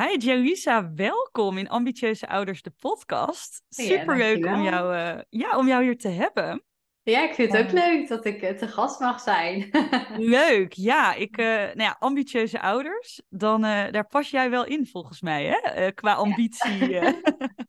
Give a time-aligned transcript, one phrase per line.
[0.00, 3.62] Hi Jerisa, welkom in Ambitieuze Ouders, de podcast.
[3.68, 6.64] Superleuk om, jou, uh, ja, om jou hier te hebben.
[7.02, 9.70] Ja, ik vind het ook leuk dat ik te gast mag zijn.
[10.38, 11.14] leuk, ja.
[11.14, 15.44] Ik, uh, nou ja, ambitieuze ouders, dan, uh, daar pas jij wel in volgens mij,
[15.44, 15.92] hè?
[15.92, 16.88] qua ambitie.
[16.90, 17.12] Ja.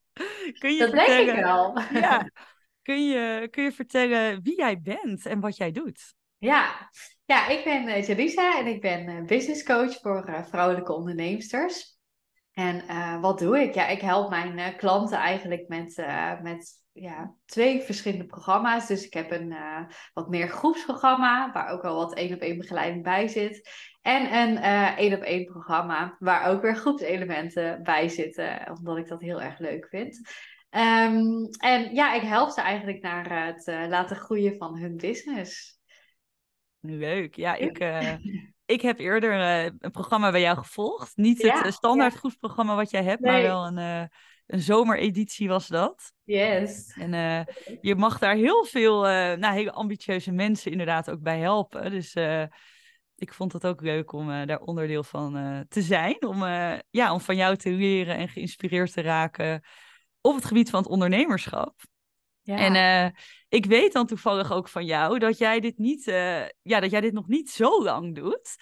[0.59, 1.79] kun je dat vertellen, denk ik wel.
[2.01, 2.29] ja,
[2.81, 6.13] kun je, kun je vertellen wie jij bent en wat jij doet?
[6.37, 6.89] Ja,
[7.25, 11.94] ja ik ben uh, Jerisa en ik ben business coach voor vrouwelijke onderneemsters.
[12.55, 13.73] En uh, wat doe ik?
[13.73, 18.87] Ja, ik help mijn uh, klanten eigenlijk met, uh, met ja, twee verschillende programma's.
[18.87, 19.55] Dus ik heb een
[20.13, 23.69] wat meer groepsprogramma, waar ook wel wat één op één begeleiding bij zit.
[24.01, 24.57] En een
[24.97, 29.59] één op één programma, waar ook weer groepselementen bij zitten, omdat ik dat heel erg
[29.59, 30.17] leuk vind.
[30.69, 35.79] Um, en ja, ik help ze eigenlijk naar het laten groeien van hun business.
[36.79, 37.35] Leuk.
[37.35, 37.77] Ja, ik,
[38.65, 41.17] ik heb eerder uh, een programma bij jou gevolgd.
[41.17, 42.19] Niet het uh, standaard ja.
[42.19, 44.03] groepsprogramma wat jij hebt, maar wel een, uh,
[44.47, 46.13] een zomereditie was dat.
[46.23, 46.93] Yes.
[46.99, 47.11] En
[47.81, 51.91] je mag daar heel veel, nou, hele ambitieuze mensen inderdaad ook bij helpen.
[51.91, 52.15] Dus
[53.15, 56.25] ik vond het ook leuk om daar onderdeel van te zijn.
[56.25, 56.43] Om,
[56.89, 59.63] ja, om van jou te leren en geïnspireerd te raken
[60.21, 61.75] op het gebied van het ondernemerschap.
[62.45, 62.57] Ja.
[62.57, 66.79] En uh, ik weet dan toevallig ook van jou dat jij dit niet, uh, ja,
[66.79, 68.55] dat jij dit nog niet zo lang doet.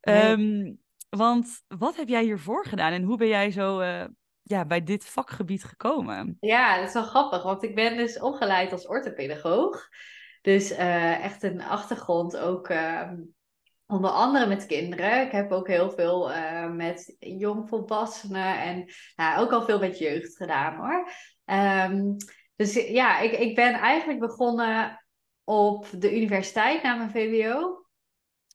[0.00, 0.30] Nee.
[0.30, 4.04] Um, want wat heb jij hiervoor gedaan en hoe ben jij zo uh,
[4.42, 6.36] ja, bij dit vakgebied gekomen?
[6.40, 9.88] Ja, dat is wel grappig, want ik ben dus opgeleid als orthopedagoog.
[10.42, 12.72] Dus echt een achtergrond ook
[13.86, 15.26] onder andere met kinderen.
[15.26, 16.30] Ik heb ook heel veel
[16.72, 18.84] met jongvolwassenen en
[19.16, 21.10] nou, ook al veel met jeugd gedaan hoor.
[21.90, 22.16] Um,
[22.60, 25.02] dus ja, ik, ik ben eigenlijk begonnen
[25.44, 27.84] op de universiteit na mijn VWO.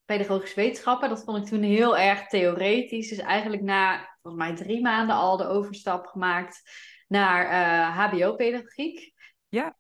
[0.06, 1.10] Pedagogische wetenschappen.
[1.10, 3.10] Dat vond ik toen heel erg theoretisch.
[3.10, 6.62] Dus eigenlijk na volgens mij drie maanden al de overstap gemaakt
[7.08, 9.14] naar uh, HBO-pedagogiek.
[9.50, 9.78] Ja.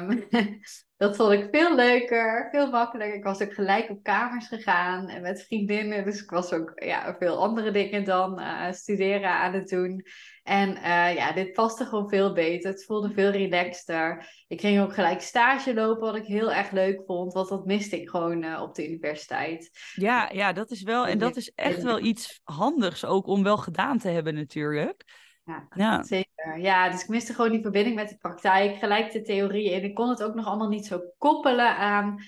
[0.00, 0.28] Um,
[0.98, 3.16] dat vond ik veel leuker, veel makkelijker.
[3.16, 6.04] Ik was ook gelijk op kamers gegaan en met vriendinnen.
[6.04, 10.04] Dus ik was ook ja, veel andere dingen dan uh, studeren aan het doen.
[10.42, 12.70] En uh, ja, dit paste gewoon veel beter.
[12.70, 14.28] Het voelde veel relaxter.
[14.48, 17.32] Ik ging ook gelijk stage lopen, wat ik heel erg leuk vond.
[17.32, 19.70] Want dat miste ik gewoon uh, op de universiteit.
[19.94, 21.06] Ja, ja, dat is wel.
[21.06, 25.04] En dat is echt wel iets handigs ook om wel gedaan te hebben, natuurlijk.
[25.44, 26.37] Ja, ja, zeker.
[26.56, 29.72] Ja, dus ik miste gewoon die verbinding met de praktijk, gelijk de theorie.
[29.72, 32.18] En ik kon het ook nog allemaal niet zo koppelen aan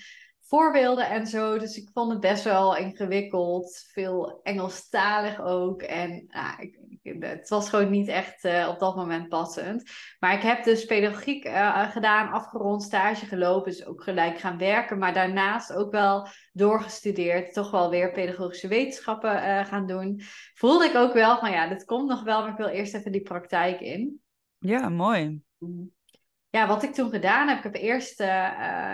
[0.51, 1.57] voorbeelden en zo.
[1.57, 3.85] Dus ik vond het best wel ingewikkeld.
[3.91, 5.81] Veel Engelstalig ook.
[5.81, 6.79] En nou, ik,
[7.19, 9.91] het was gewoon niet echt uh, op dat moment passend.
[10.19, 13.71] Maar ik heb dus pedagogiek uh, gedaan, afgerond, stage gelopen.
[13.71, 14.97] Dus ook gelijk gaan werken.
[14.97, 17.53] Maar daarnaast ook wel doorgestudeerd.
[17.53, 20.21] Toch wel weer pedagogische wetenschappen uh, gaan doen.
[20.53, 22.41] Voelde ik ook wel van ja, dit komt nog wel.
[22.41, 24.21] Maar ik wil eerst even die praktijk in.
[24.57, 25.41] Ja, mooi.
[25.57, 25.99] Mm
[26.51, 28.27] ja, wat ik toen gedaan heb, ik heb eerst uh,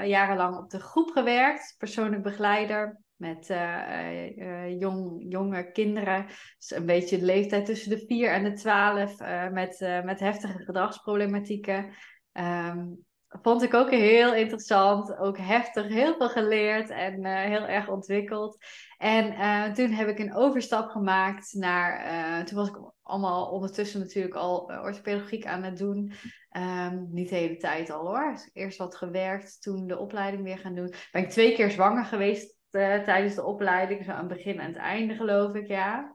[0.06, 6.26] jarenlang op de groep gewerkt, persoonlijk begeleider met uh, jong, jonge kinderen.
[6.58, 9.20] Dus een beetje de leeftijd tussen de 4 en de 12
[9.52, 11.94] met, met heftige gedragsproblematieken.
[12.34, 18.58] Um, vond ik ook heel interessant, ook heftig, heel veel geleerd en heel erg ontwikkeld.
[18.98, 24.60] En toen heb ik een overstap gemaakt naar, toen was ik allemaal ondertussen natuurlijk al
[24.60, 26.14] orthopedagogiek aan het doen.
[26.58, 28.32] Um, niet de hele tijd al hoor.
[28.32, 30.94] Dus eerst wat gewerkt, toen de opleiding weer gaan doen.
[31.12, 34.06] Ben ik twee keer zwanger geweest tijdens de opleiding.
[34.06, 36.12] Zo aan het begin en het einde geloof ik, ja.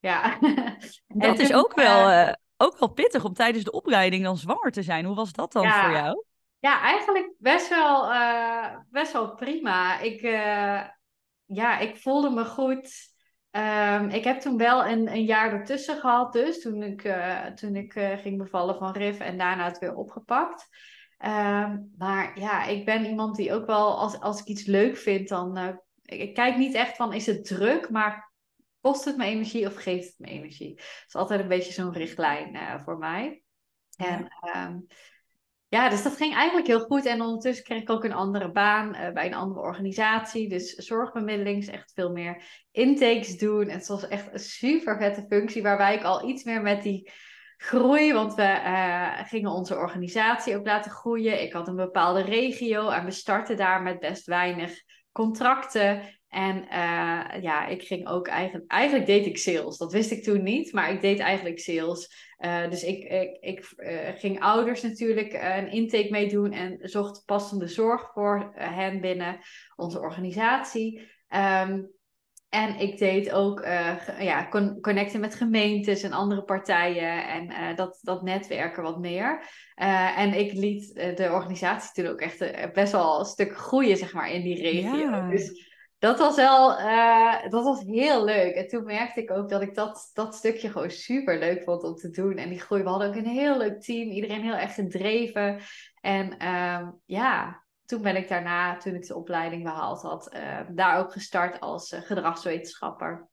[0.00, 0.38] Ja.
[1.06, 5.04] Dat is ook, wel, ook wel pittig om tijdens de opleiding dan zwanger te zijn.
[5.04, 6.24] Hoe was dat dan ja, voor jou?
[6.64, 10.00] Ja, eigenlijk best wel, uh, best wel prima.
[10.00, 10.20] Ik,
[11.44, 13.12] ja, ik voelde me goed.
[13.50, 17.76] Um, ik heb toen wel een, een jaar ertussen gehad, dus toen ik, uh, toen
[17.76, 20.68] ik ging bevallen van RIF en daarna het weer opgepakt.
[21.18, 25.28] Um, maar ja, ik ben iemand die ook wel, als, als ik iets leuk vind,
[25.28, 25.80] dan.
[26.02, 28.32] Ik, kijk niet echt van is het druk, maar
[28.80, 30.74] kost het me energie of geeft het me energie?
[30.74, 33.42] Dat is altijd een beetje zo'n richtlijn voor mij.
[33.96, 34.86] En um,
[35.68, 37.06] ja, dus dat ging eigenlijk heel goed.
[37.06, 40.48] En ondertussen kreeg ik ook een andere baan uh, bij een andere organisatie.
[40.48, 43.68] Dus zorgbemiddeling is echt veel meer intakes doen.
[43.68, 47.10] En het was echt een super vette functie waarbij ik al iets meer met die
[47.56, 51.42] groei, want we uh, gingen onze organisatie ook laten groeien.
[51.42, 54.82] Ik had een bepaalde regio en we startten daar met best weinig
[55.14, 56.02] contracten.
[56.28, 59.76] En uh, ja, ik ging ook eigenlijk, eigenlijk deed ik sales.
[59.76, 62.34] Dat wist ik toen niet, maar ik deed eigenlijk sales.
[62.38, 67.66] Uh, dus ik, ik, ik uh, ging ouders natuurlijk een intake meedoen en zocht passende
[67.66, 69.38] zorg voor hen binnen
[69.76, 71.00] onze organisatie.
[71.34, 71.92] Um,
[72.54, 74.48] En ik deed ook uh, ja,
[74.80, 79.42] connecten met gemeentes en andere partijen en uh, dat, dat netwerken wat meer.
[79.82, 84.12] Uh, en ik liet de organisatie toen ook echt best wel een stuk groeien, zeg
[84.12, 84.96] maar, in die regio.
[84.96, 85.28] Ja.
[85.28, 86.68] Dus dat was wel,
[87.48, 88.54] dat was heel leuk.
[88.54, 91.94] En toen merkte ik ook dat ik dat, dat stukje gewoon super leuk vond om
[91.94, 92.36] te doen.
[92.36, 95.60] En die groei, we hadden ook een heel leuk team, iedereen heel erg gedreven.
[96.00, 100.98] En ehm, ja, toen ben ik daarna, toen ik de opleiding behaald had, uh, daar
[100.98, 103.28] ook gestart als uh, gedragswetenschapper.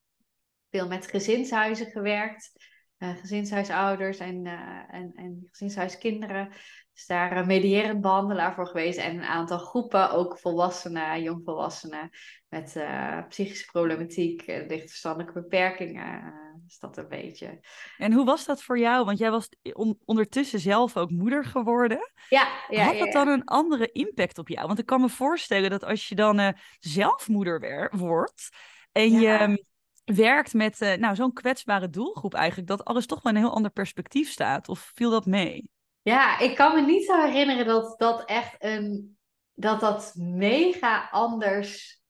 [0.69, 2.51] Veel met gezinshuizen gewerkt,
[2.98, 4.45] uh, gezinshuisouders en,
[4.88, 6.51] en, en gezinshuiskinderen.
[6.93, 12.09] Dus daar medierend behandelaar voor geweest en een aantal groepen, ook volwassenen, jongvolwassenen
[12.49, 12.85] met
[13.29, 16.33] psychische problematiek, lichtverstandelijke beperkingen
[16.67, 17.59] is dat een beetje.
[17.97, 19.05] En hoe was dat voor jou?
[19.05, 19.49] Want jij was
[20.05, 22.11] ondertussen zelf ook moeder geworden.
[22.29, 24.67] Ja, ja Had dat dan een andere impact op jou?
[24.67, 28.49] Want ik kan me voorstellen dat als je dan zelf moeder wordt
[28.91, 29.55] en je ehm,
[30.03, 34.29] werkt met nou, zo'n kwetsbare doelgroep eigenlijk, dat alles toch wel een heel ander perspectief
[34.29, 34.69] staat.
[34.69, 35.69] Of viel dat mee?
[36.01, 39.18] Ja, ik kan me niet zo herinneren dat dat echt een
[39.53, 42.01] dat dat mega anders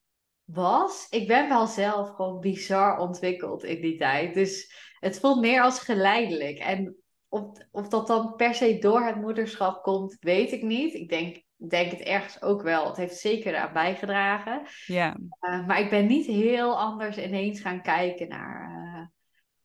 [0.43, 1.07] was.
[1.09, 4.33] Ik ben wel zelf gewoon bizar ontwikkeld in die tijd.
[4.33, 6.57] Dus het voelt meer als geleidelijk.
[6.59, 6.95] En
[7.29, 10.93] of, of dat dan per se door het moederschap komt, weet ik niet.
[10.93, 12.87] Ik denk, denk het ergens ook wel.
[12.87, 14.61] Het heeft zeker aan bijgedragen.
[14.85, 15.17] Ja.
[15.41, 19.05] Uh, maar ik ben niet heel anders ineens gaan kijken naar, uh,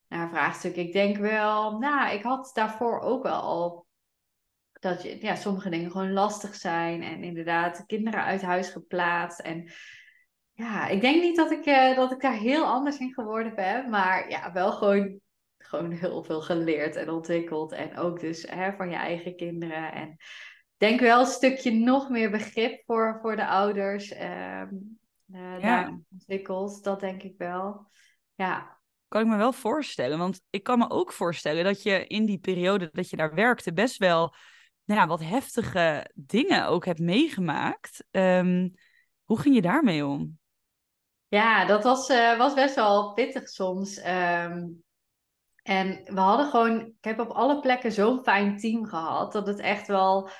[0.09, 0.83] naar vraagstukken.
[0.83, 3.86] Ik denk wel, nou, ik had daarvoor ook wel al
[4.89, 7.03] dat je, ja, sommige dingen gewoon lastig zijn.
[7.03, 9.41] En inderdaad, kinderen uit huis geplaatst.
[9.41, 9.71] En
[10.53, 13.91] ja, ik denk niet dat ik, uh, dat ik daar heel anders in geworden ben.
[13.91, 15.21] Maar ja, wel gewoon,
[15.59, 17.73] gewoon heel veel geleerd en ontwikkeld.
[17.73, 19.93] En ook dus hè, van je eigen kinderen.
[19.93, 20.17] En
[20.77, 24.13] denk wel een stukje nog meer begrip voor, voor de ouders.
[24.13, 24.63] Uh,
[25.33, 26.85] uh, daar ontwikkeld.
[26.85, 27.87] Dat denk ik wel.
[28.35, 28.79] Ja.
[29.09, 30.19] Kan ik me wel voorstellen.
[30.19, 33.73] Want ik kan me ook voorstellen dat je in die periode dat je daar werkte
[33.73, 34.35] best wel
[34.87, 38.05] nou ja, wat heftige dingen ook hebt meegemaakt.
[38.11, 38.75] Um,
[39.25, 40.39] hoe ging je daarmee om?
[41.29, 43.99] Ja, dat was, uh, was best wel pittig soms.
[43.99, 44.85] Um,
[45.63, 49.59] en we hadden gewoon, ik heb op alle plekken zo'n fijn team gehad, dat het
[49.59, 50.31] echt wel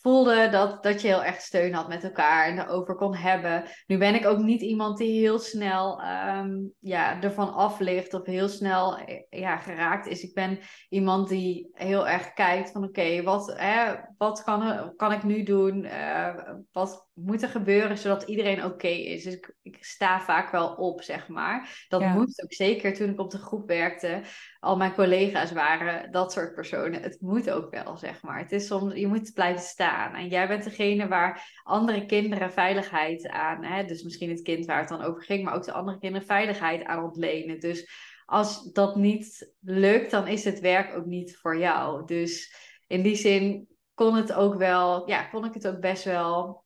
[0.00, 3.64] voelde dat, dat je heel erg steun had met elkaar en erover kon hebben.
[3.86, 8.26] Nu ben ik ook niet iemand die heel snel um, ja, ervan af ligt of
[8.26, 8.98] heel snel
[9.30, 10.22] ja, geraakt is.
[10.22, 10.58] Ik ben
[10.88, 15.84] iemand die heel erg kijkt van oké, wat, hè, wat kan, kan ik nu doen?
[15.84, 16.34] Uh,
[16.72, 19.24] wat moet er gebeuren zodat iedereen oké is?
[19.24, 21.84] Dus ik, ik, sta vaak wel op, zeg maar.
[21.88, 22.12] Dat ja.
[22.12, 24.22] moest ook zeker toen ik op de groep werkte.
[24.60, 27.02] Al mijn collega's waren dat soort personen.
[27.02, 28.38] Het moet ook wel, zeg maar.
[28.38, 30.14] Het is soms, je moet blijven staan.
[30.14, 33.84] En jij bent degene waar andere kinderen veiligheid aan, hè?
[33.84, 36.84] dus misschien het kind waar het dan over ging, maar ook de andere kinderen veiligheid
[36.84, 37.60] aan ontlenen.
[37.60, 37.90] Dus
[38.26, 42.06] als dat niet lukt, dan is het werk ook niet voor jou.
[42.06, 42.54] Dus
[42.86, 46.64] in die zin kon het ook wel, ja, kon ik het ook best wel.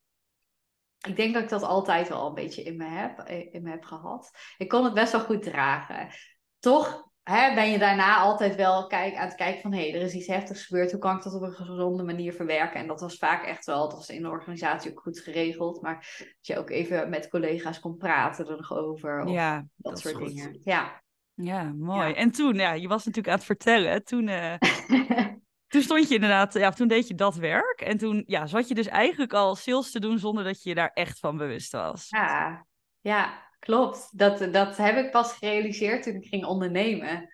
[1.06, 3.84] Ik denk dat ik dat altijd wel een beetje in me heb, in me heb
[3.84, 4.30] gehad.
[4.56, 6.08] Ik kon het best wel goed dragen.
[6.58, 9.72] Toch hè, ben je daarna altijd wel kijk, aan het kijken van...
[9.72, 12.32] hé, hey, er is iets heftigs gebeurd, hoe kan ik dat op een gezonde manier
[12.32, 12.80] verwerken?
[12.80, 15.82] En dat was vaak echt wel, dat was in de organisatie ook goed geregeld.
[15.82, 19.20] Maar dat je ook even met collega's kon praten er nog over.
[19.20, 20.60] Of ja, dat, soort dingen.
[20.64, 21.02] Ja.
[21.34, 22.12] Ja, mooi.
[22.12, 24.04] En toen, ja, je was natuurlijk aan het vertellen.
[24.04, 24.54] Toen, uh,
[25.74, 27.80] toen stond je inderdaad, ja, toen deed je dat werk.
[27.80, 30.74] En toen ja, zat je dus eigenlijk al sales te doen zonder dat je je
[30.74, 32.06] daar echt van bewust was.
[32.08, 32.66] Ja,
[33.00, 33.42] ja.
[33.58, 37.28] Klopt, dat, dat heb ik pas gerealiseerd toen ik ging ondernemen.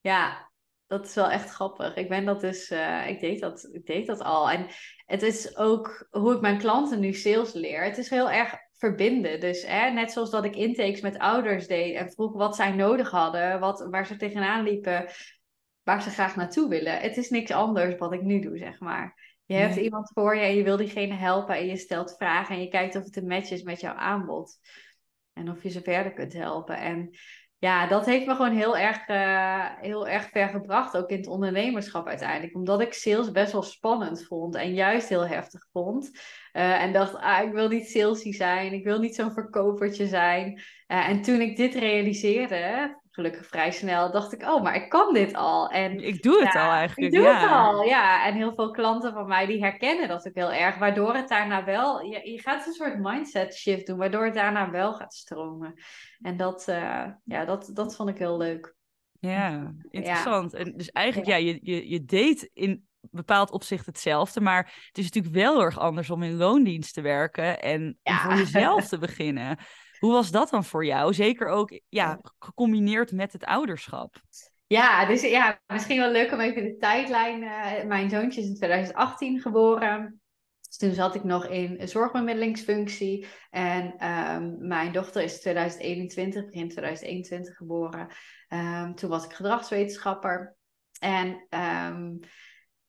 [0.00, 0.50] Ja,
[0.86, 1.94] dat is wel echt grappig.
[1.94, 4.50] Ik ben dat dus, uh, ik, deed dat, ik deed dat al.
[4.50, 4.66] En
[5.06, 7.84] het is ook hoe ik mijn klanten nu sales leer.
[7.84, 9.40] Het is heel erg verbinden.
[9.40, 13.10] Dus hè, net zoals dat ik intakes met ouders deed en vroeg wat zij nodig
[13.10, 15.06] hadden, wat, waar ze tegenaan liepen,
[15.84, 17.00] waar ze graag naartoe willen.
[17.00, 19.32] Het is niks anders wat ik nu doe, zeg maar.
[19.46, 22.60] Je hebt iemand voor je en je wil diegene helpen en je stelt vragen en
[22.60, 24.58] je kijkt of het een match is met jouw aanbod.
[25.32, 26.76] En of je ze verder kunt helpen.
[26.76, 27.10] En
[27.58, 31.26] ja, dat heeft me gewoon heel erg, uh, heel erg ver gebracht, ook in het
[31.26, 32.54] ondernemerschap uiteindelijk.
[32.54, 36.10] Omdat ik sales best wel spannend vond en juist heel heftig vond.
[36.52, 40.52] Uh, en dacht, ah, ik wil niet salesy zijn, ik wil niet zo'n verkopertje zijn.
[40.88, 45.14] Uh, en toen ik dit realiseerde, gelukkig vrij snel dacht ik, oh, maar ik kan
[45.14, 45.68] dit al.
[45.68, 47.12] En, ik doe het al eigenlijk.
[47.12, 48.26] Ik doe het al, ja.
[48.26, 51.64] En heel veel klanten van mij die herkennen dat ook heel erg, waardoor het daarna
[51.64, 55.74] wel, je, je gaat een soort mindset shift doen, waardoor het daarna wel gaat stromen.
[56.20, 58.74] En dat, uh, ja, dat, dat vond ik heel leuk.
[59.20, 60.54] Ja, interessant.
[60.54, 65.04] En dus eigenlijk, ja, je, je, je deed in bepaald opzicht hetzelfde, maar het is
[65.04, 68.98] natuurlijk wel heel erg anders om in loondienst te werken en om voor jezelf te
[68.98, 69.58] beginnen.
[70.04, 71.14] Hoe was dat dan voor jou?
[71.14, 74.22] Zeker ook ja, gecombineerd met het ouderschap.
[74.66, 77.42] Ja, dus ja, misschien wel leuk om even de tijdlijn.
[77.42, 80.20] Uh, mijn zoontje is in 2018 geboren.
[80.60, 83.26] Dus toen zat ik nog in een zorgbemiddelingsfunctie.
[83.50, 88.08] En ehm, mijn dochter is 2021, begin 2021 geboren.
[88.48, 90.56] Um, toen was ik gedragswetenschapper.
[91.00, 92.18] En um,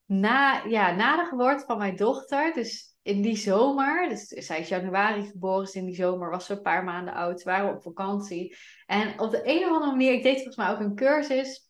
[0.06, 4.68] na, ja, na de geboorte van mijn dochter, dus in die zomer, dus zij is
[4.68, 7.82] januari geboren, dus in die zomer was ze een paar maanden oud, waren we op
[7.82, 8.56] vakantie.
[8.86, 11.70] En op de een of andere manier, ik deed volgens mij ook een cursus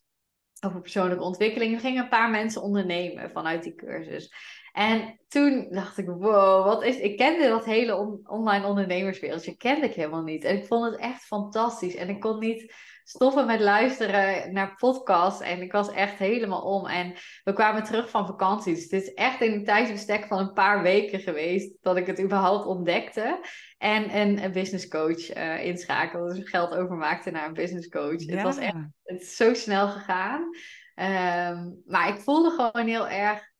[0.60, 1.74] over persoonlijke ontwikkeling.
[1.74, 4.32] Er gingen een paar mensen ondernemen vanuit die cursus.
[4.72, 6.98] En toen dacht ik, wow, wat is...
[6.98, 10.44] Ik kende dat hele online ondernemerswereldje, kende ik helemaal niet.
[10.44, 11.94] En ik vond het echt fantastisch.
[11.94, 12.74] En ik kon niet
[13.08, 15.40] stoppen met luisteren naar podcasts.
[15.40, 16.86] En ik was echt helemaal om.
[16.86, 18.74] En we kwamen terug van vakantie.
[18.74, 22.20] Dus het is echt in een tijdsbestek van een paar weken geweest dat ik het
[22.20, 23.40] überhaupt ontdekte.
[23.78, 26.34] En een, business coach uh, inschakelde.
[26.34, 28.26] Dus geld overmaakte naar een business coach.
[28.26, 30.42] Het was echt het is zo snel gegaan.
[30.42, 33.52] Um, maar ik voelde gewoon heel erg.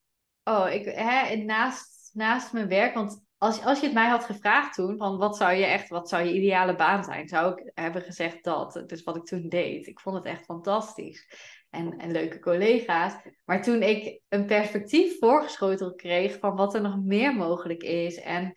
[0.45, 4.75] Oh, ik, hè, naast, naast mijn werk, want als, als je het mij had gevraagd
[4.75, 8.03] toen, van wat zou je echt, wat zou je ideale baan zijn, zou ik hebben
[8.03, 8.83] gezegd dat.
[8.87, 9.87] Dus wat ik toen deed.
[9.87, 11.27] Ik vond het echt fantastisch.
[11.71, 13.15] En, en leuke collega's.
[13.45, 18.53] Maar toen ik een perspectief voorgeschoteld kreeg van wat er nog meer mogelijk is en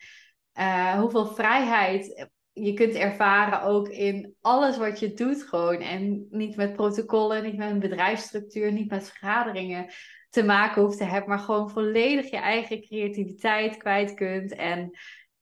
[0.58, 5.80] uh, hoeveel vrijheid je kunt ervaren ook in alles wat je doet gewoon.
[5.80, 9.90] En niet met protocollen, niet met een bedrijfsstructuur, niet met vergaderingen
[10.30, 14.54] te maken hoeft te hebben, maar gewoon volledig je eigen creativiteit kwijt kunt.
[14.54, 14.90] En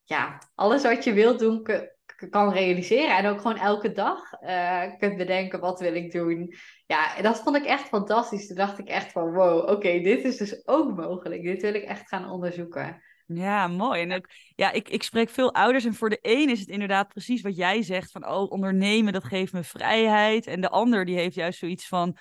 [0.05, 1.67] ja, alles wat je wilt doen
[2.31, 3.17] kan realiseren.
[3.17, 6.55] En ook gewoon elke dag uh, kunt bedenken, wat wil ik doen?
[6.87, 8.47] Ja, dat vond ik echt fantastisch.
[8.47, 11.43] Toen dacht ik echt van, wow, oké, dit is dus ook mogelijk.
[11.43, 13.03] Dit wil ik echt gaan onderzoeken.
[13.27, 14.03] Ja, mooi.
[14.03, 17.09] En ook, ja, ik, ik spreek veel ouders en voor de een is het inderdaad
[17.09, 20.47] precies wat jij zegt van, oh, ondernemen, dat geeft me vrijheid.
[20.47, 22.17] En de ander die heeft juist zoiets van,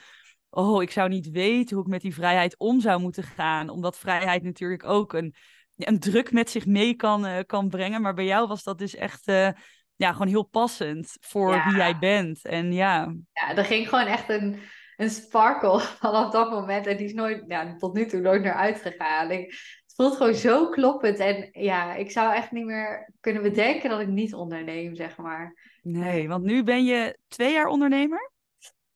[0.57, 3.69] oh, ik zou niet weten hoe ik met die vrijheid om zou moeten gaan.
[3.69, 5.35] Omdat vrijheid natuurlijk ook een,
[5.75, 8.01] een druk met zich mee kan, uh, kan brengen.
[8.01, 9.49] Maar bij jou was dat dus echt uh,
[9.95, 12.45] ja, gewoon heel passend voor wie jij bent.
[12.45, 13.15] En ja.
[13.33, 14.59] Ja, er ging gewoon echt een,
[14.95, 16.87] een sparkle vanaf dat moment.
[16.87, 19.31] En die is nooit, ja, tot nu toe nooit naar uitgegaan.
[19.31, 19.45] Ik,
[19.85, 21.17] het voelt gewoon zo kloppend.
[21.17, 25.77] En ja, ik zou echt niet meer kunnen bedenken dat ik niet onderneem, zeg maar.
[25.81, 28.35] Nee, want nu ben je twee jaar ondernemer?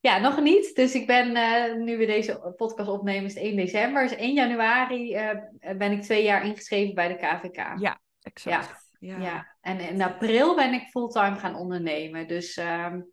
[0.01, 0.75] Ja, nog niet.
[0.75, 4.03] Dus ik ben, uh, nu we deze podcast opnemen, is het 1 december.
[4.08, 7.79] Dus 1 januari uh, ben ik twee jaar ingeschreven bij de KVK.
[7.79, 8.89] Ja, exact.
[9.00, 9.55] Ja, ja.
[9.62, 12.27] en in april ben ik fulltime gaan ondernemen.
[12.27, 13.12] Dus um,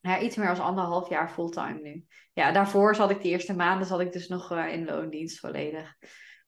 [0.00, 2.04] ja, iets meer dan anderhalf jaar fulltime nu.
[2.32, 5.96] Ja, daarvoor zat ik de eerste maanden zat ik dus nog uh, in loondienst volledig.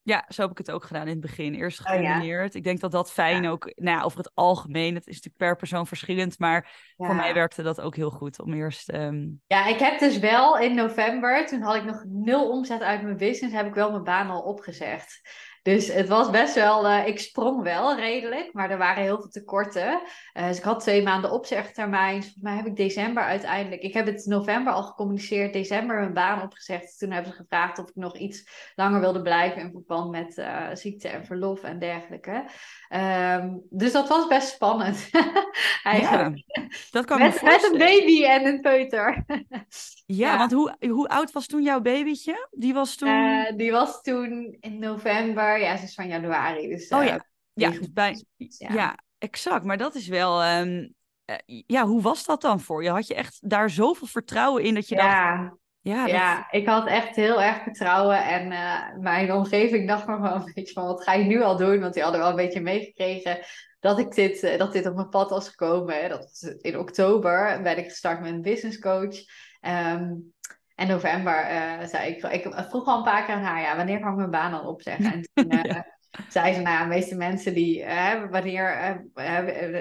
[0.04, 1.54] Ja, zo heb ik het ook gedaan in het begin.
[1.54, 2.50] Eerst gecombineerd.
[2.50, 5.36] Oh, Ik denk dat dat fijn ook, nou ja, over het algemeen, het is natuurlijk
[5.36, 8.88] per persoon verschillend, maar voor mij werkte dat ook heel goed om eerst...
[8.88, 13.02] Ehm, ja, ik heb dus wel in november, toen had ik nog nul omzet uit
[13.02, 15.20] mijn business, heb ik wel mijn baan al opgezegd.
[15.62, 19.30] Dus het was best wel, uh, ik sprong wel redelijk, maar er waren heel veel
[19.30, 20.00] tekorten.
[20.34, 22.22] Uh, dus ik had twee maanden opzegtermijn.
[22.22, 26.42] Volgens mij heb ik december uiteindelijk, ik heb het november al gecommuniceerd, december mijn baan
[26.42, 26.98] opgezegd.
[26.98, 30.66] Toen hebben ze gevraagd of ik nog iets langer wilde blijven in verband met uh,
[30.72, 32.44] ziekte en verlof en dergelijke.
[32.90, 35.10] Um, dus dat was best spannend.
[35.82, 36.42] Eigenlijk.
[36.46, 39.24] Ja, dat kan met, met een baby en een peuter.
[40.06, 42.48] ja, want hoe, hoe oud was toen jouw babytje?
[42.50, 43.44] Die was toen.
[43.56, 46.68] die was toen in november ja, ze is van januari.
[46.68, 47.20] Dus, oh ja, uh,
[47.52, 48.72] ja, bij, ja.
[48.72, 48.98] ja.
[49.18, 49.64] exact.
[49.64, 50.94] Maar dat is wel, um,
[51.26, 52.90] uh, ja, hoe was dat dan voor je?
[52.90, 55.36] Had je echt daar zoveel vertrouwen in dat je ja.
[55.36, 55.60] dacht...
[55.84, 58.24] Ja, ja ik had echt heel erg vertrouwen.
[58.24, 61.56] En uh, mijn omgeving dacht nog wel een beetje van, wat ga je nu al
[61.56, 61.80] doen?
[61.80, 63.38] Want die hadden wel een beetje meegekregen
[63.80, 66.08] dat, ik dit, dat dit op mijn pad was gekomen.
[66.08, 69.16] Dat was in oktober ben ik gestart met een business coach.
[69.60, 70.34] Um,
[70.82, 74.00] en november uh, zei ik, ik vroeg al een paar keer aan haar, ja, wanneer
[74.00, 75.12] kan ik mijn baan dan opzeggen?
[75.12, 75.80] En toen uh,
[76.28, 79.02] zei ze, nou, de meeste mensen die, uh, wanneer,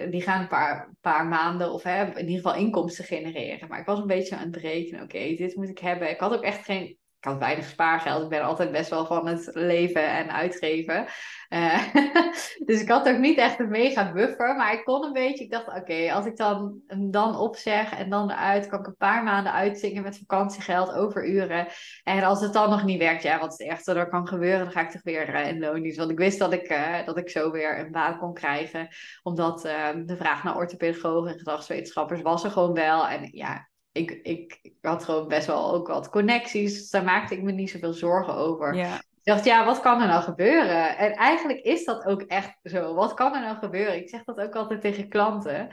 [0.09, 3.67] die gaan een paar, paar maanden of in ieder geval inkomsten genereren.
[3.67, 6.09] Maar ik was een beetje aan het berekenen, oké, dit moet ik hebben.
[6.09, 8.23] Ik had ook echt geen ik had weinig spaargeld.
[8.23, 11.05] Ik ben altijd best wel van het leven en uitgeven.
[11.49, 11.93] Uh,
[12.65, 14.55] dus ik had ook niet echt een mega buffer.
[14.55, 15.43] Maar ik kon een beetje.
[15.43, 19.23] Ik dacht, oké, als ik dan dan opzeg en dan eruit, kan ik een paar
[19.23, 21.67] maanden uitzingen met vakantiegeld, overuren.
[22.03, 24.63] En als het dan nog niet werkt, ja, wat is het ergste er kan gebeuren?
[24.63, 25.97] Dan ga ik toch weer uh, in loondienst.
[25.97, 28.87] Want ik wist dat ik, uh, dat ik zo weer een baan kon krijgen.
[29.23, 33.07] Omdat de vraag naar orthopedagogen en gedragswetenschappers was er gewoon wel.
[33.07, 36.77] En ja, ik, ik, ik, had gewoon best wel ook wat connecties.
[36.77, 38.75] Dus daar maakte ik me niet zoveel zorgen over.
[38.75, 38.95] Ja.
[38.95, 40.97] Ik dacht, ja, wat kan er nou gebeuren?
[40.97, 42.93] En eigenlijk is dat ook echt zo.
[42.93, 43.95] Wat kan er nou gebeuren?
[43.95, 45.69] Ik zeg dat ook altijd tegen klanten.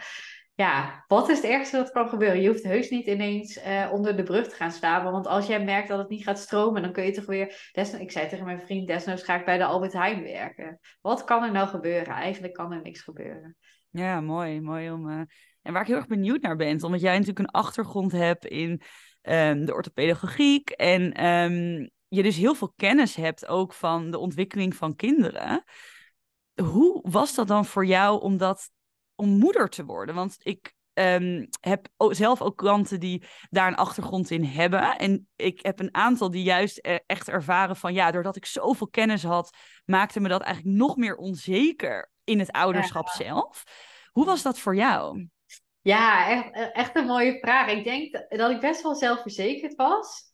[0.54, 2.40] ja, wat is het ergste dat kan gebeuren?
[2.40, 5.12] Je hoeft heus niet ineens uh, onder de brug te gaan staan.
[5.12, 7.70] Want als jij merkt dat het niet gaat stromen, dan kun je toch weer.
[7.72, 10.80] Desnoods, ik zei tegen mijn vriend, desnoods ga ik bij de Albert Heijn werken.
[11.00, 12.14] Wat kan er nou gebeuren?
[12.14, 13.56] Eigenlijk kan er niks gebeuren.
[13.90, 14.60] Ja, mooi.
[14.60, 15.08] Mooi om.
[15.08, 15.20] Uh...
[15.68, 18.82] En waar ik heel erg benieuwd naar ben, omdat jij natuurlijk een achtergrond hebt in
[19.22, 20.70] um, de orthopedagogiek.
[20.70, 25.64] En um, je dus heel veel kennis hebt ook van de ontwikkeling van kinderen.
[26.62, 28.70] Hoe was dat dan voor jou om dat
[29.14, 30.14] om moeder te worden.
[30.14, 34.98] Want ik um, heb zelf ook klanten die daar een achtergrond in hebben.
[34.98, 38.88] En ik heb een aantal die juist e-, echt ervaren van ja, doordat ik zoveel
[38.88, 43.64] kennis had, maakte me dat eigenlijk nog meer onzeker in het ouderschap zelf.
[44.12, 45.28] Hoe was dat voor jou?
[45.88, 47.70] Ja, echt, echt een mooie vraag.
[47.70, 50.32] Ik denk dat ik best wel zelfverzekerd was.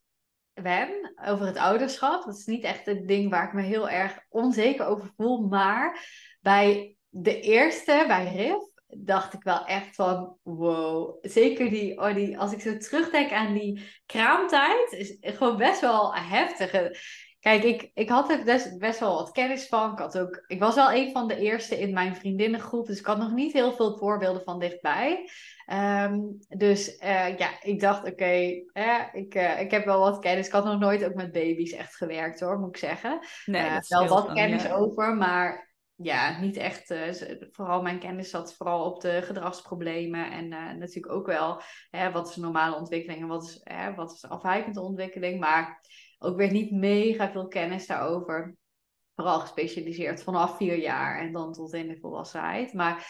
[0.53, 2.25] Ben over het ouderschap.
[2.25, 5.47] Dat is niet echt het ding waar ik me heel erg onzeker over voel.
[5.49, 6.09] Maar
[6.41, 11.19] bij de eerste, bij Riff, dacht ik wel echt van wow.
[11.21, 16.15] Zeker die, oh die, als ik zo terugdenk aan die kraamtijd, is gewoon best wel
[16.15, 16.73] heftig.
[17.45, 19.93] Kijk, ik, ik had er best, best wel wat kennis van.
[19.93, 23.07] Ik, had ook, ik was wel een van de eerste in mijn vriendinnengroep, dus ik
[23.07, 25.29] had nog niet heel veel voorbeelden van dichtbij.
[25.67, 28.33] Ehm, dus uh, ja, ik dacht, oké,
[29.13, 30.47] ik, uh, ik heb wel wat kennis.
[30.47, 33.19] Ik had nog nooit ook met baby's echt gewerkt hoor, moet ik zeggen.
[33.47, 36.91] Nee, uh, wel wat kennis over, maar ja, niet echt.
[36.91, 37.13] Uh,
[37.51, 40.31] vooral mijn kennis zat vooral op de gedragsproblemen.
[40.31, 41.61] En uh, natuurlijk ook wel
[41.91, 45.41] hè, wat is normale ontwikkeling en wat is, hè, wat is afwijkende ontwikkeling.
[45.41, 45.81] Maar
[46.19, 48.57] ook weer niet mega veel kennis daarover.
[49.15, 52.73] Vooral gespecialiseerd vanaf vier jaar en dan tot in de volwassenheid.
[52.73, 53.07] Maar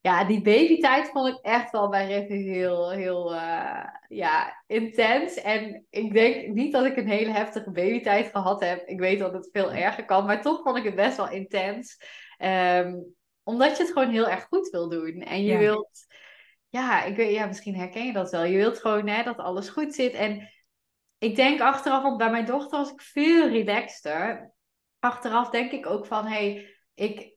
[0.00, 5.36] ja, die babytijd vond ik echt wel bij Riffen heel, heel uh, ja, intens.
[5.36, 8.88] En ik denk niet dat ik een hele heftige babytijd gehad heb.
[8.88, 11.98] Ik weet dat het veel erger kan, maar toch vond ik het best wel intens.
[12.38, 15.20] Um, omdat je het gewoon heel erg goed wil doen.
[15.20, 16.06] En je wilt,
[16.68, 18.44] ja, ik weet, ja, misschien herken je dat wel.
[18.44, 20.12] Je wilt gewoon hè, dat alles goed zit.
[20.12, 20.51] En
[21.22, 24.52] ik denk achteraf, want bij mijn dochter was ik veel relaxter.
[24.98, 27.36] Achteraf denk ik ook van, hé, hey, ik,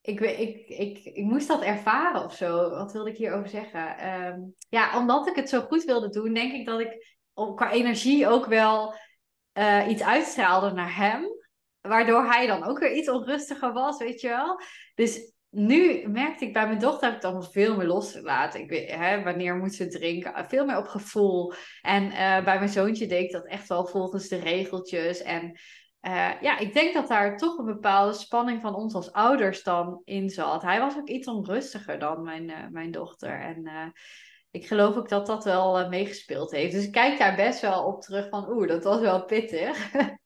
[0.00, 2.70] ik, ik, ik, ik moest dat ervaren of zo.
[2.70, 4.08] Wat wilde ik hierover zeggen?
[4.24, 8.28] Um, ja, omdat ik het zo goed wilde doen, denk ik dat ik qua energie
[8.28, 8.94] ook wel
[9.58, 11.26] uh, iets uitstraalde naar hem.
[11.80, 14.60] Waardoor hij dan ook weer iets onrustiger was, weet je wel.
[14.94, 18.60] Dus nu merkte ik bij mijn dochter heb ik dan veel meer losgelaten.
[18.60, 20.46] Ik weet, hè, wanneer moet ze drinken?
[20.48, 21.52] Veel meer op gevoel.
[21.82, 25.22] En uh, bij mijn zoontje deed ik dat echt wel volgens de regeltjes.
[25.22, 25.58] En
[26.02, 30.00] uh, ja, ik denk dat daar toch een bepaalde spanning van ons als ouders dan
[30.04, 30.62] in zat.
[30.62, 33.40] Hij was ook iets onrustiger dan mijn, mijn dochter.
[33.40, 33.92] En
[34.50, 36.72] ik geloof ook dat dat wel meegespeeld heeft.
[36.72, 39.76] Dus ik kijk daar best wel op terug van, oeh, dat was wel pittig.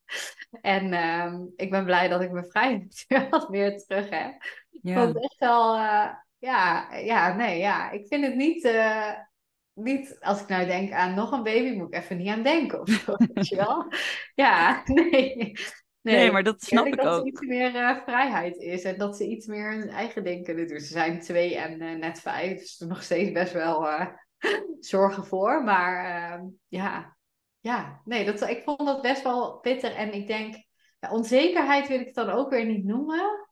[0.60, 4.61] En uh, ik ben blij dat ik mijn vrijheid wat meer terug heb.
[4.82, 4.94] Ja.
[4.94, 6.08] Want echt wel, uh,
[6.38, 7.90] ja, ja, nee, ja.
[7.90, 9.12] Ik vind het niet, uh,
[9.74, 12.80] niet, als ik nou denk aan nog een baby, moet ik even niet aan denken
[12.80, 13.92] of zo, weet je wel?
[14.34, 15.52] Ja, nee.
[16.00, 17.10] Nee, nee, maar dat snap ik, dat ook.
[17.10, 20.44] Dat er iets meer uh, vrijheid is en dat ze iets meer hun eigen ding
[20.44, 20.80] kunnen doen.
[20.80, 23.88] Ze zijn twee en net vijf, dus er nog steeds best wel
[24.80, 25.64] zorgen voor.
[25.64, 27.16] Maar ehm, ja,
[27.60, 29.94] ja, nee, dat, ik vond dat best wel pittig.
[29.94, 30.54] En ik denk,
[31.00, 33.48] ja, onzekerheid wil ik het dan ook weer niet noemen.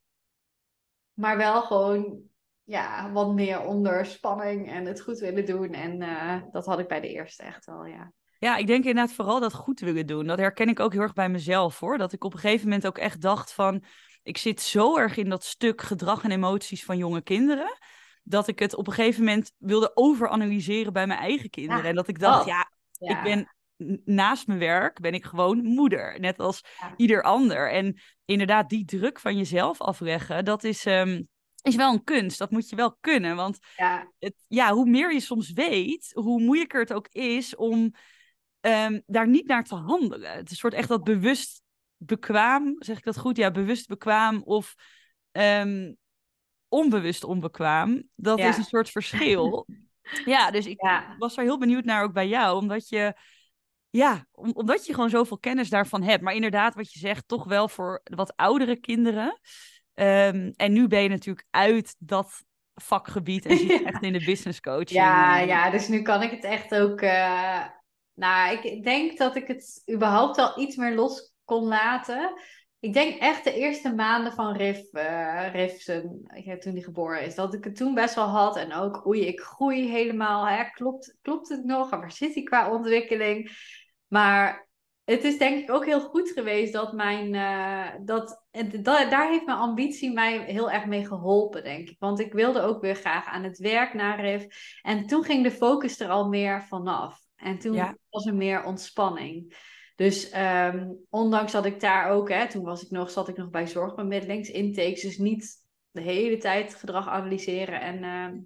[1.20, 2.20] Maar wel gewoon,
[2.64, 5.72] ja, wat meer onder spanning en het goed willen doen.
[5.72, 8.12] En uh, dat had ik bij de eerste echt wel, ja.
[8.38, 10.26] Ja, ik denk inderdaad vooral dat goed willen doen.
[10.26, 11.98] Dat herken ik ook heel erg bij mezelf hoor.
[11.98, 13.84] Dat ik op een gegeven moment ook echt dacht van...
[14.22, 17.78] Ik zit zo erg in dat stuk gedrag en emoties van jonge kinderen
[18.22, 21.84] dat ik het op een gegeven moment wilde overanalyseren bij mijn eigen kinderen.
[21.84, 22.46] En dat ik dacht, oh.
[22.46, 23.54] ja, ja, ik ben
[24.04, 26.64] naast mijn werk ben ik gewoon moeder, net als
[26.96, 27.70] ieder ander.
[27.70, 31.28] En inderdaad, die druk van jezelf afleggen, dat is, um,
[31.62, 32.38] is wel een kunst.
[32.38, 33.36] Dat moet je wel kunnen.
[33.36, 34.12] Want ja.
[34.18, 37.94] Het, ja, hoe meer je soms weet, hoe moeilijker het ook is om
[38.60, 40.32] um, daar niet naar te handelen.
[40.32, 41.62] Het is soort echt dat bewust
[41.96, 43.36] bekwaam, zeg ik dat goed?
[43.36, 44.74] Ja, bewust bekwaam of
[45.32, 45.96] um,
[46.68, 48.02] onbewust onbekwaam.
[48.14, 49.66] Dat is een soort verschil.
[50.24, 50.80] ja, dus ik
[51.18, 53.14] was er heel benieuwd naar ook bij jou, omdat je
[53.90, 56.22] ja, omdat je gewoon zoveel kennis daarvan hebt.
[56.22, 59.40] Maar inderdaad, wat je zegt, toch wel voor wat oudere kinderen.
[59.94, 64.24] Um, en nu ben je natuurlijk uit dat vakgebied en zit je echt in de
[64.24, 64.90] business coaching.
[64.90, 67.00] Ja, ja, dus nu kan ik het echt ook.
[67.00, 67.66] Uh,
[68.14, 72.32] nou, ik denk dat ik het überhaupt al iets meer los kon laten.
[72.80, 77.54] Ik denk echt de eerste maanden van Riff, uh, zijn, toen hij geboren is, dat
[77.54, 78.56] ik het toen best wel had.
[78.56, 80.46] En ook, oei, ik groei helemaal.
[80.46, 80.64] Hè?
[80.70, 81.90] Klopt, klopt het nog?
[81.90, 83.50] waar zit hij qua ontwikkeling?
[84.06, 84.68] Maar
[85.04, 87.34] het is denk ik ook heel goed geweest dat mijn.
[87.34, 88.44] Uh, dat,
[88.82, 91.96] daar heeft mijn ambitie mij heel erg mee geholpen, denk ik.
[91.98, 94.46] Want ik wilde ook weer graag aan het werk naar RIF.
[94.82, 97.18] En toen ging de focus er al meer vanaf.
[97.36, 99.56] En toen was er meer ontspanning.
[100.00, 103.50] Dus um, ondanks dat ik daar ook, hè, toen was ik nog, zat ik nog
[103.50, 108.40] bij zorgbemiddelingsintakes, dus niet de hele tijd gedrag analyseren en uh,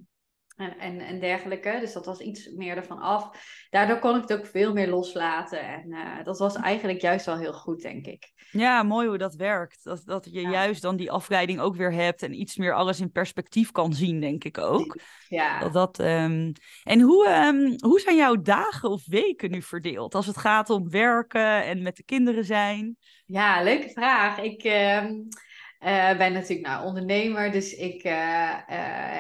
[0.56, 1.76] en, en, en dergelijke.
[1.80, 3.30] Dus dat was iets meer ervan af.
[3.70, 5.60] Daardoor kon ik het ook veel meer loslaten.
[5.60, 8.32] En uh, dat was eigenlijk juist wel heel goed, denk ik.
[8.50, 9.84] Ja, mooi hoe dat werkt.
[9.84, 13.10] Dat, dat je juist dan die afleiding ook weer hebt en iets meer alles in
[13.10, 14.98] perspectief kan zien, denk ik ook.
[15.28, 15.58] Ja.
[15.58, 16.52] Dat, dat, um...
[16.82, 20.90] En hoe, um, hoe zijn jouw dagen of weken nu verdeeld als het gaat om
[20.90, 22.96] werken en met de kinderen zijn?
[23.26, 24.38] Ja, leuke vraag.
[24.38, 24.64] Ik.
[24.64, 25.04] Uh
[25.84, 28.54] uh, ben natuurlijk nou, ondernemer, dus ik uh,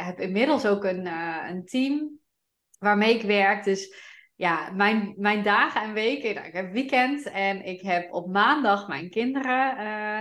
[0.06, 1.06] heb inmiddels ook een,
[1.48, 2.18] een team
[2.78, 3.64] waarmee ik werk.
[3.64, 3.96] Dus
[4.34, 8.88] ja, mijn, mijn dagen en weken, nou, ik heb weekend en ik heb op maandag
[8.88, 9.76] mijn kinderen.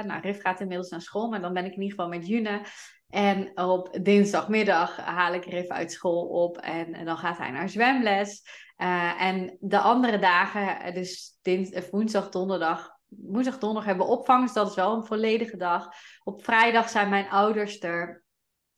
[0.07, 2.61] nou, Rif gaat inmiddels naar school, maar dan ben ik in ieder geval met June.
[3.09, 7.69] En op dinsdagmiddag haal ik Rif uit school op en, en dan gaat hij naar
[7.69, 8.43] zwemles.
[9.17, 14.69] en de andere dagen, dus dins, woensdag, donderdag, woensdag, donderdag hebben we opvang, dus dat
[14.69, 15.89] is wel een volledige dag.
[16.23, 18.21] Op vrijdag zijn mijn ouders er.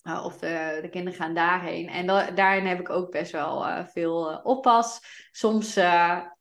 [0.03, 1.89] Uh, of de, de, kinderen gaan daarheen.
[1.89, 4.99] En daarin heb ik ook best wel uh, veel uh, oppas.
[5.31, 5.73] Soms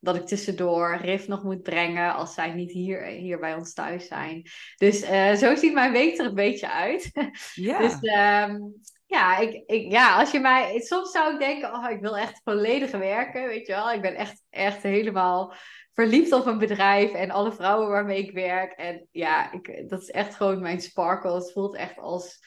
[0.01, 4.07] dat ik tussendoor Rif nog moet brengen als zij niet hier, hier bij ons thuis
[4.07, 4.49] zijn.
[4.77, 4.99] Dus
[5.41, 7.11] zo ziet mijn week er een beetje uit.
[7.55, 7.79] Ja.
[7.79, 8.75] dus um,
[9.15, 10.81] ja, ik, ik, ja, als je mij.
[10.81, 13.47] Soms zou ik denken: oh, ik wil echt volledig werken.
[13.47, 15.55] Weet je wel, ik ben echt, echt helemaal
[15.95, 18.73] verliefd op een bedrijf en alle vrouwen waarmee ik werk.
[18.73, 21.35] En ja, ik, dat is echt gewoon mijn sparkle.
[21.35, 22.39] Het voelt echt als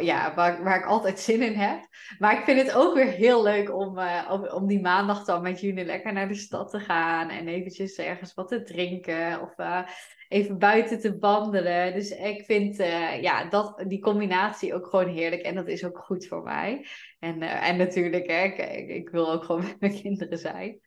[0.00, 1.86] ja, waar, waar ik altijd zin in heb.
[2.18, 5.42] Maar ik vind het ook weer heel leuk om, uh, om, om, die maandag dan
[5.42, 7.28] met jullie lekker naar de stad te gaan.
[7.28, 9.40] En eventjes ergens wat te drinken.
[9.40, 9.82] Of uh,
[10.28, 11.92] even buiten te wandelen.
[11.92, 15.42] Dus ik vind uh, ja, dat, die combinatie ook gewoon heerlijk.
[15.42, 16.86] En dat is ook goed voor mij.
[17.18, 20.80] En, en natuurlijk, hè, ik, ik wil ook gewoon met mijn kinderen zijn.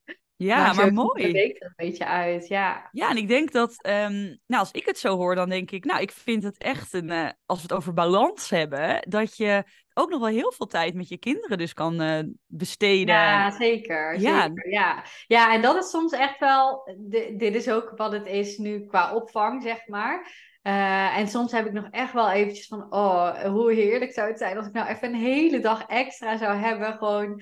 [0.46, 1.32] Ja, maar, mooi.
[1.32, 2.90] er een beetje uit, ja.
[2.92, 5.86] Ja, en ik denk dat, um, nou, als ik het zo hoor, dan denk ik,
[5.86, 9.64] nou, ik vind het echt een, uh, als we het over balans hebben, dat je
[9.94, 13.16] ook nog wel heel veel tijd met je kinderen dus kan uh, besteden.
[13.16, 14.20] Ja, zeker.
[14.20, 14.42] Ja.
[14.42, 15.04] Zeker, ja.
[15.28, 16.96] ja, en dat is soms echt wel,
[17.38, 20.32] dit is ook wat het is nu qua opvang, zeg maar.
[20.64, 24.38] Uh, en soms heb ik nog echt wel eventjes van, oh, hoe heerlijk zou het
[24.38, 27.42] zijn als ik nou even een hele dag extra zou hebben, gewoon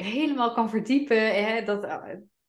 [0.00, 1.44] helemaal kan verdiepen.
[1.44, 2.02] Hè, dat, eh,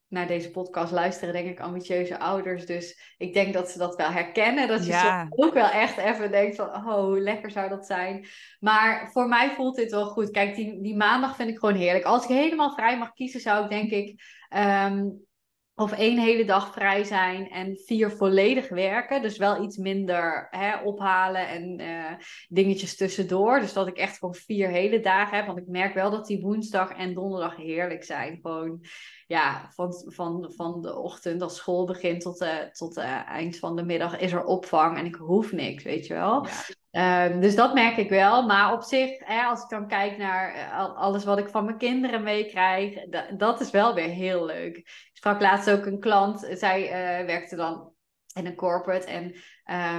[0.07, 2.65] naar deze podcast luisteren, denk ik, ambitieuze ouders.
[2.65, 4.67] Dus ik denk dat ze dat wel herkennen.
[4.67, 8.25] Dat je ook wel echt even denkt van, oh, hoe lekker zou dat zijn.
[8.59, 10.31] Maar voor mij voelt dit wel goed.
[10.31, 12.05] Kijk, die, die maandag vind ik gewoon heerlijk.
[12.05, 14.21] Als ik helemaal vrij mag kiezen, zou ik denk ik...
[14.55, 15.27] Um,
[15.79, 19.21] of één hele dag vrij zijn en vier volledig werken.
[19.21, 22.11] Dus wel iets minder hè, ophalen en uh,
[22.47, 23.59] dingetjes tussendoor.
[23.59, 25.45] Dus dat ik echt gewoon vier hele dagen heb.
[25.45, 28.39] Want ik merk wel dat die woensdag en donderdag heerlijk zijn.
[28.41, 28.85] Gewoon
[29.27, 33.75] ja, van, van, van de ochtend als school begint tot, uh, tot uh, eind van
[33.75, 34.97] de middag is er opvang.
[34.97, 36.47] En ik hoef niks, weet je wel.
[36.91, 38.45] Um, dus dat merk ik wel.
[38.45, 41.77] Maar op zich, hè, als ik dan kijk naar uh, alles wat ik van mijn
[41.77, 43.05] kinderen meekrijg,
[43.37, 45.08] dat is wel weer heel leuk.
[45.19, 47.93] Sprak laatst ook een klant, zij uh, werkte dan
[48.33, 49.25] in een corporate en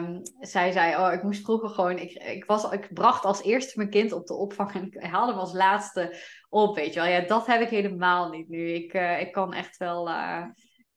[0.05, 3.73] um, zij zei, oh, ik moest vroeger gewoon, ik, ik, was, ik bracht als eerste
[3.77, 6.17] mijn kind op de opvang en ik haalde hem als laatste
[6.49, 7.09] op, weet je wel.
[7.09, 8.73] Ja, dat heb ik helemaal niet nu.
[8.73, 10.09] Ik, uh, ik kan echt wel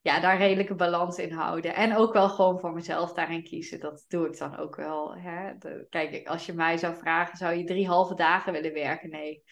[0.00, 1.74] ja, daar redelijke balans in houden.
[1.74, 3.80] En ook wel gewoon voor mezelf daarin kiezen.
[3.80, 5.14] Dat doe ik dan ook wel.
[5.16, 5.52] Hè?
[5.88, 9.10] kijk, als je mij zou vragen, zou je drie halve dagen willen werken?
[9.10, 9.42] Nee.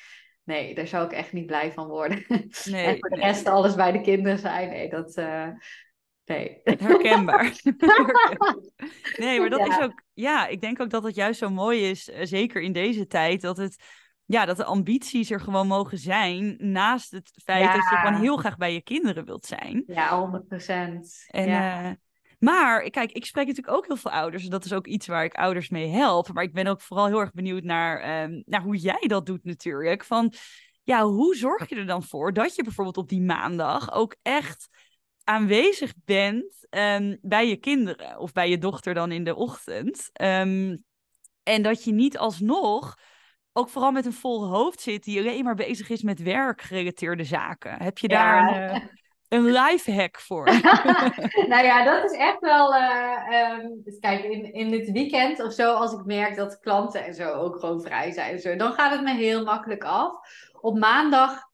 [0.44, 2.24] Nee, daar zou ik echt niet blij van worden.
[2.64, 4.68] Nee, en voor de rest alles bij de kinderen zijn.
[4.68, 5.16] Nee, dat...
[5.16, 5.48] Uh,
[6.24, 6.60] nee.
[6.84, 7.60] Herkenbaar.
[9.16, 10.02] nee, maar dat is ook...
[10.12, 13.40] Ja, ik denk ook dat het juist zo mooi is, eh, zeker in deze tijd,
[13.40, 16.56] dat het ja, dat de ambities er gewoon mogen zijn.
[16.58, 19.82] Naast het feit dat je gewoon heel graag bij je kinderen wilt zijn.
[19.86, 21.24] Ja, 100 procent.
[21.26, 21.84] Ja.
[21.84, 21.90] Uh,
[22.42, 24.44] maar kijk, ik spreek natuurlijk ook heel veel ouders.
[24.44, 26.32] Dat is ook iets waar ik ouders mee help.
[26.32, 29.44] Maar ik ben ook vooral heel erg benieuwd naar, um, naar hoe jij dat doet
[29.44, 30.04] natuurlijk.
[30.04, 30.32] Van
[30.82, 34.68] ja, hoe zorg je er dan voor dat je bijvoorbeeld op die maandag ook echt
[35.24, 40.10] aanwezig bent um, bij je kinderen of bij je dochter dan in de ochtend.
[40.22, 40.84] Um,
[41.42, 42.98] en dat je niet alsnog
[43.52, 47.82] ook vooral met een vol hoofd zit die alleen maar bezig is met werkgerelateerde zaken.
[47.82, 48.86] Heb je daar een, uh,
[49.32, 50.44] een life hack voor?
[51.52, 52.74] nou ja, dat is echt wel.
[52.74, 57.04] Uh, um, dus kijk, in, in het weekend of zo, als ik merk dat klanten
[57.04, 60.12] en zo ook gewoon vrij zijn, zo, dan gaat het me heel makkelijk af.
[60.60, 61.50] Op maandag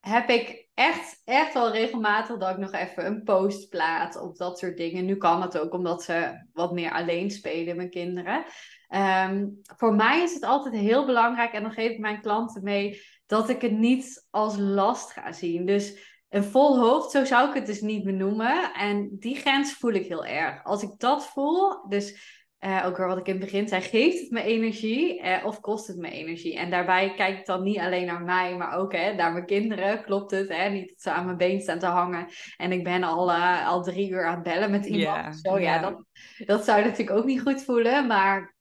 [0.00, 4.58] heb ik echt, echt wel regelmatig dat ik nog even een post plaats of dat
[4.58, 5.04] soort dingen.
[5.04, 8.44] Nu kan het ook omdat ze wat meer alleen spelen, mijn kinderen.
[8.88, 13.02] Ehm, voor mij is het altijd heel belangrijk, en dan geef ik mijn klanten mee,
[13.26, 15.66] dat ik het niet als last ga zien.
[15.66, 18.72] Dus een vol hoofd, zo zou ik het dus niet benoemen.
[18.74, 20.64] En die grens voel ik heel erg.
[20.64, 24.20] Als ik dat voel, dus uh, ook weer wat ik in het begin zei, geeft
[24.20, 26.56] het me energie uh, of kost het me energie?
[26.56, 30.02] En daarbij kijk ik dan niet alleen naar mij, maar ook hè, naar mijn kinderen.
[30.02, 30.48] Klopt het?
[30.48, 30.68] Hè?
[30.68, 33.82] Niet dat ze aan mijn been staan te hangen en ik ben al, uh, al
[33.82, 35.16] drie uur aan het bellen met iemand.
[35.16, 36.04] Yeah, zo, ja, dat,
[36.46, 38.06] dat zou natuurlijk ook niet goed voelen.
[38.06, 38.56] Maar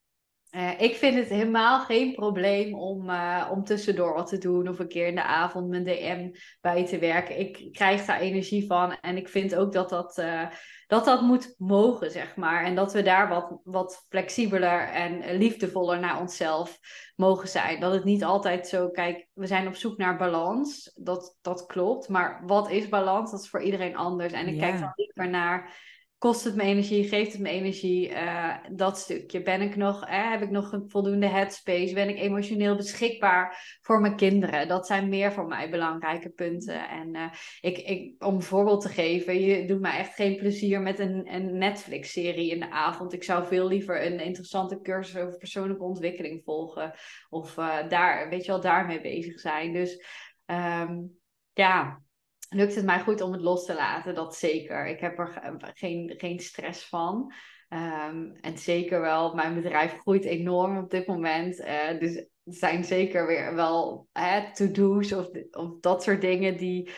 [0.51, 4.79] uh, ik vind het helemaal geen probleem om, uh, om tussendoor wat te doen of
[4.79, 6.29] een keer in de avond mijn DM
[6.62, 7.39] bij te werken.
[7.39, 10.47] Ik krijg daar energie van en ik vind ook dat dat, uh,
[10.88, 12.63] dat, dat moet mogen, zeg maar.
[12.63, 16.79] En dat we daar wat, wat flexibeler en liefdevoller naar onszelf
[17.15, 17.79] mogen zijn.
[17.79, 22.10] Dat het niet altijd zo, kijk, we zijn op zoek naar balans, dat, dat klopt.
[22.10, 23.31] Maar wat is balans?
[23.31, 24.33] Dat is voor iedereen anders.
[24.33, 24.60] En ik ja.
[24.60, 25.75] kijk dan liever naar
[26.17, 29.41] kost het me energie, geeft het me energie, uh, dat stukje.
[29.41, 31.93] Ben ik nog, eh, heb ik nog een voldoende headspace?
[31.93, 34.67] Ben ik emotioneel beschikbaar voor mijn kinderen?
[34.67, 36.89] Dat zijn meer voor mij belangrijke punten.
[36.89, 40.82] En uh, ik, ik, om een voorbeeld te geven, je doet mij echt geen plezier
[40.82, 43.13] met een, een Netflix-serie in de avond.
[43.13, 46.93] Ik zou veel liever een interessante cursus over persoonlijke ontwikkeling volgen.
[47.30, 47.53] Of
[47.88, 49.73] daar, weet je wel, daarmee bezig zijn.
[49.73, 50.06] Dus
[50.45, 51.19] um,
[51.53, 52.01] ja,
[52.49, 54.88] lukt het mij goed om het los te laten, dat zeker.
[54.88, 55.41] Ik heb er
[55.73, 57.33] geen, geen stress van.
[57.69, 61.60] Um, en zeker wel, mijn bedrijf groeit enorm op dit moment.
[61.60, 64.07] Uh, dus er zijn zeker weer wel
[64.53, 66.91] to-do's of, of dat soort dingen die,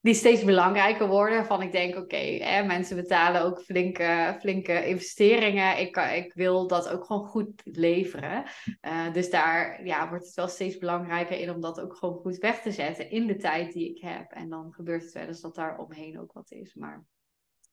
[0.00, 1.46] die steeds belangrijker worden.
[1.46, 5.78] Van ik denk, oké, mensen betalen ook flinke, flinke investeringen.
[5.78, 8.44] Ik, ik wil dat ook gewoon goed leveren.
[8.82, 12.36] Uh, dus daar ja, wordt het wel steeds belangrijker in om dat ook gewoon goed
[12.36, 14.30] weg te zetten in de tijd die ik heb.
[14.30, 16.74] En dan gebeurt het wel eens dat daar omheen ook wat is.
[16.74, 17.04] Maar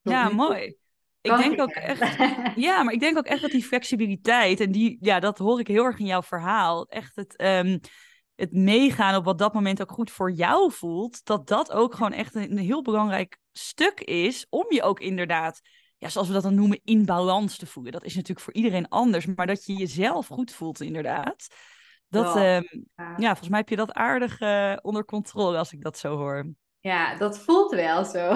[0.02, 0.78] ja, mooi.
[1.22, 2.18] Ik denk ook echt,
[2.68, 5.68] ja, maar ik denk ook echt dat die flexibiliteit, en die, ja, dat hoor ik
[5.68, 6.88] heel erg in jouw verhaal.
[6.88, 7.80] Echt het, um,
[8.38, 12.14] het meegaan op wat dat moment ook goed voor jou voelt, dat dat ook gewoon
[12.14, 15.62] echt een, heel belangrijk stuk is om je ook inderdaad,
[15.98, 17.92] ja, zoals we dat dan noemen, in balans te voelen.
[17.92, 21.48] Dat is natuurlijk voor iedereen anders, maar dat je jezelf goed voelt inderdaad.
[22.10, 25.82] Dat, ja, um, ja volgens mij heb je dat aardig uh, onder controle als ik
[25.82, 26.54] dat zo hoor.
[26.88, 28.36] Ja, dat voelt wel zo.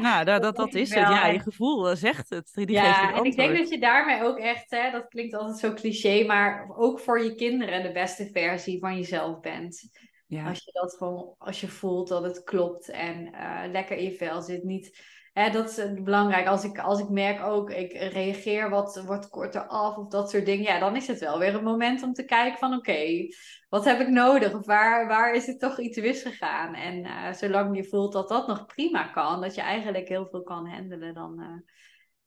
[0.00, 1.08] Nou, dat, dat, dat is het.
[1.08, 2.50] Ja, je gevoel eh, zegt het.
[2.54, 5.72] Die ja, en ik denk dat je daarmee ook echt, hè, dat klinkt altijd zo
[5.72, 9.88] cliché, maar ook voor je kinderen de beste versie van jezelf bent.
[10.26, 10.48] Ja.
[10.48, 14.14] Als je dat gewoon, als je voelt dat het klopt en uh, lekker in je
[14.14, 14.64] vel zit.
[14.64, 14.98] Niet
[15.34, 16.46] Hè, dat is belangrijk.
[16.46, 20.46] Als ik, als ik merk ook, ik reageer wat, wat korter af of dat soort
[20.46, 20.64] dingen.
[20.64, 23.26] Ja, dan is het wel weer een moment om te kijken van oké,
[23.68, 24.54] wat heb ik nodig?
[24.54, 26.74] Of waar, waar is het toch iets misgegaan?
[26.74, 30.42] En uh, zolang je voelt dat dat nog prima kan, dat je eigenlijk heel veel
[30.42, 31.60] kan handelen, dan uh,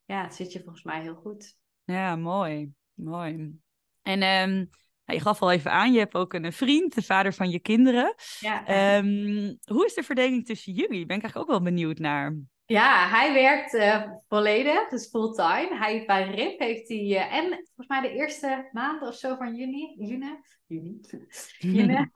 [0.05, 1.57] ja, zit je volgens mij heel goed.
[1.83, 2.71] Ja, mooi.
[2.93, 3.59] Mooi.
[4.01, 4.69] En um,
[5.05, 8.15] je gaf al even aan, je hebt ook een vriend, de vader van je kinderen.
[8.39, 8.97] Ja.
[8.97, 11.05] Um, hoe is de verdeling tussen jullie?
[11.05, 12.37] Ben ik eigenlijk ook wel benieuwd naar.
[12.67, 15.77] Ja, hij werkt uh, volledig, dus fulltime.
[15.77, 19.55] Hij bij RIP heeft hij, uh, en volgens mij de eerste maanden of zo van
[19.55, 20.99] juni, juni, juni,
[21.57, 22.09] juni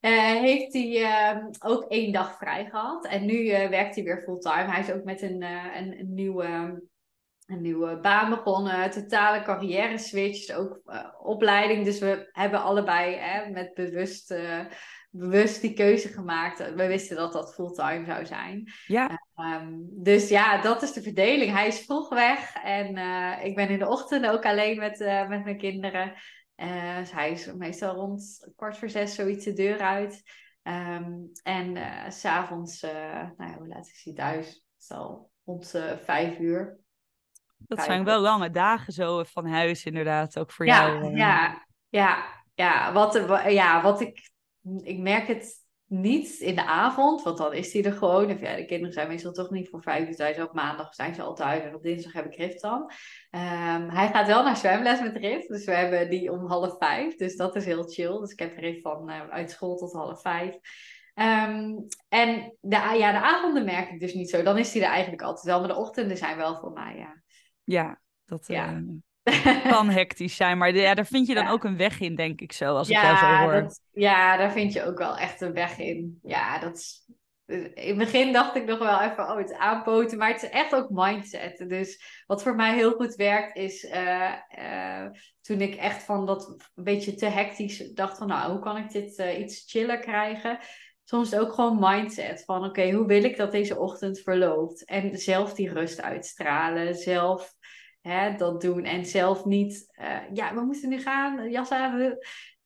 [0.00, 3.06] uh, heeft hij ehm, ook één dag vrij gehad.
[3.06, 4.70] En nu werkt hij weer fulltime.
[4.70, 6.82] Hij is ook met een, een, een, nieuwe,
[7.46, 10.80] een nieuwe baan begonnen, totale carrière switch, ook
[11.22, 11.84] opleiding.
[11.84, 14.34] Dus we hebben allebei met bewust
[15.10, 16.74] bewust die keuze gemaakt.
[16.74, 18.72] We wisten dat dat fulltime zou zijn.
[18.86, 19.22] Ja.
[19.36, 21.52] Um, dus ja, dat is de verdeling.
[21.52, 25.28] Hij is vroeg weg en uh, ik ben in de ochtend ook alleen met, uh,
[25.28, 26.12] met mijn kinderen.
[26.56, 30.22] Uh, dus hij is meestal rond kwart voor zes zoiets de deur uit.
[30.62, 31.76] Um, en
[32.12, 34.46] s s'avonds, nou ja, hoe laat is hij thuis?
[34.46, 36.78] Het is al rond vijf uur.
[37.58, 41.16] Dat zijn wel lange dagen zo van huis inderdaad, ook voor jou.
[41.16, 42.92] Ja, ja, ja.
[42.92, 44.30] Wat, ja, wat ik
[44.82, 48.30] ik merk het niet in de avond, want dan is hij er gewoon.
[48.30, 50.40] Of ja, de kinderen zijn meestal toch niet voor vijf uur thuis.
[50.40, 52.82] Op maandag zijn ze al thuis en op dinsdag heb ik Rift dan.
[53.30, 57.16] Um, hij gaat wel naar zwemles met Rift, dus we hebben die om half vijf.
[57.16, 58.18] Dus dat is heel chill.
[58.18, 60.54] Dus ik heb Rift van uh, uit school tot half vijf.
[61.14, 64.42] Um, en de, ja, de avonden merk ik dus niet zo.
[64.42, 67.22] Dan is hij er eigenlijk altijd wel, maar de ochtenden zijn wel voor mij, ja.
[67.64, 68.72] Ja, dat, ja.
[68.72, 68.88] Uh,
[69.70, 70.58] kan hectisch zijn.
[70.58, 72.96] Maar ja, daar vind je dan ook een weg in, denk ik zo, als ik
[72.96, 73.62] jou zo hoor.
[73.62, 76.18] Dat, ja, daar vind je ook wel echt een weg in.
[76.22, 77.06] Ja, dat is...
[77.46, 80.18] In het begin dacht ik nog wel even, oh, het aanpoten.
[80.18, 81.64] Maar het is echt ook mindset.
[81.68, 85.06] Dus wat voor mij heel goed werkt, is uh, uh,
[85.40, 88.90] toen ik echt van dat een beetje te hectisch dacht van, nou, hoe kan ik
[88.90, 90.58] dit uh, iets chiller krijgen?
[91.08, 94.84] soms ook gewoon mindset van oké, hoe wil ik dat deze ochtend verloopt?
[94.84, 97.54] En zelf die rust uitstralen, zelf
[98.00, 102.18] hè, dat doen en zelf niet, uh, ja, we moeten nu gaan, jas aan.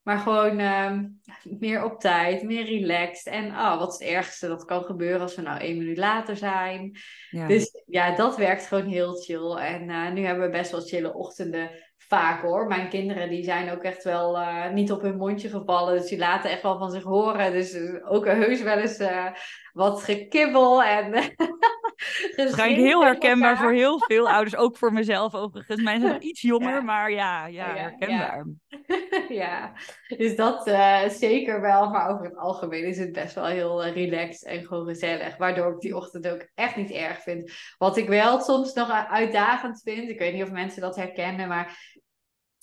[0.03, 1.09] Maar gewoon ehm,
[1.43, 3.33] meer op tijd, meer relaxed.
[3.33, 6.37] En oh, wat is het ergste dat kan gebeuren als we nou één minuut later
[6.37, 6.97] zijn?
[7.31, 7.47] Ja.
[7.47, 9.55] Dus ja, dat werkt gewoon heel chill.
[9.57, 12.67] En uh, nu hebben we best wel chille ochtenden vaak hoor.
[12.67, 15.99] Mijn kinderen die zijn ook echt wel uh, niet op hun mondje gevallen.
[16.01, 17.53] Dus die laten echt wel van zich horen.
[17.53, 19.03] Dus ook heus wel eens
[19.73, 21.13] wat gekibbel en
[22.37, 25.83] Waarschijnlijk heel herkenbaar voor heel veel ouders, ook voor mezelf overigens.
[25.83, 28.47] Mijn zijn iets jonger, maar ja, ja, herkenbaar.
[29.29, 29.73] Ja.
[30.17, 31.91] dus dat uh, zeker wel.
[31.91, 35.37] Maar over het algemeen is het best wel heel uh, relaxed en gewoon gezellig.
[35.37, 37.53] Waardoor ik die ochtend ook echt niet erg vind.
[37.79, 41.92] Wat ik wel soms nog uitdagend vind, ik weet niet of mensen dat herkennen, maar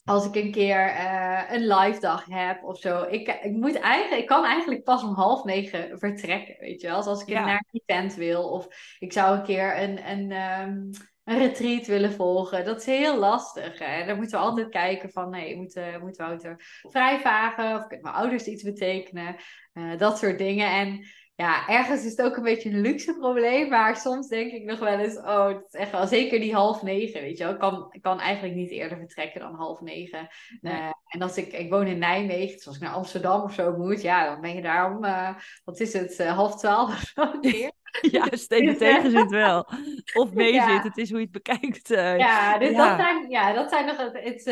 [0.03, 3.03] als ik een keer uh, een live dag heb of zo.
[3.09, 7.03] Ik, ik, moet eigenlijk, ik kan eigenlijk pas om half negen vertrekken, weet je wel.
[7.03, 7.45] als ik ja.
[7.45, 8.67] naar een event wil of
[8.99, 10.89] ik zou een keer een, een, um,
[11.23, 12.65] een retreat willen volgen.
[12.65, 13.79] Dat is heel lastig.
[13.79, 14.05] Hè?
[14.05, 17.75] Dan moeten we altijd kijken van, nee, moet, uh, moet Wouter vrijvagen?
[17.75, 19.35] Of kunnen mijn ouders iets betekenen?
[19.73, 20.71] Uh, dat soort dingen.
[20.71, 21.05] En
[21.39, 23.69] ja, ergens is het ook een beetje een luxe probleem.
[23.69, 26.81] Maar soms denk ik nog wel eens, oh, het is echt wel zeker die half
[26.81, 27.53] negen, weet je wel.
[27.53, 30.27] Ik kan, kan eigenlijk niet eerder vertrekken dan half negen.
[30.61, 33.77] Uh, en als ik, ik woon in Nijmegen, dus als ik naar Amsterdam of zo
[33.77, 36.99] moet, ja, dan ben je daar om, uh, wat is het, uh, half twaalf of
[36.99, 37.39] zo
[38.17, 39.67] ja, steeds tegen zit wel.
[40.13, 40.73] Of mee ja.
[40.73, 41.87] zit, het is hoe je het bekijkt.
[41.87, 42.87] ja, dus ja.
[42.87, 44.43] Dat zijn, ja, dat zijn nog het, het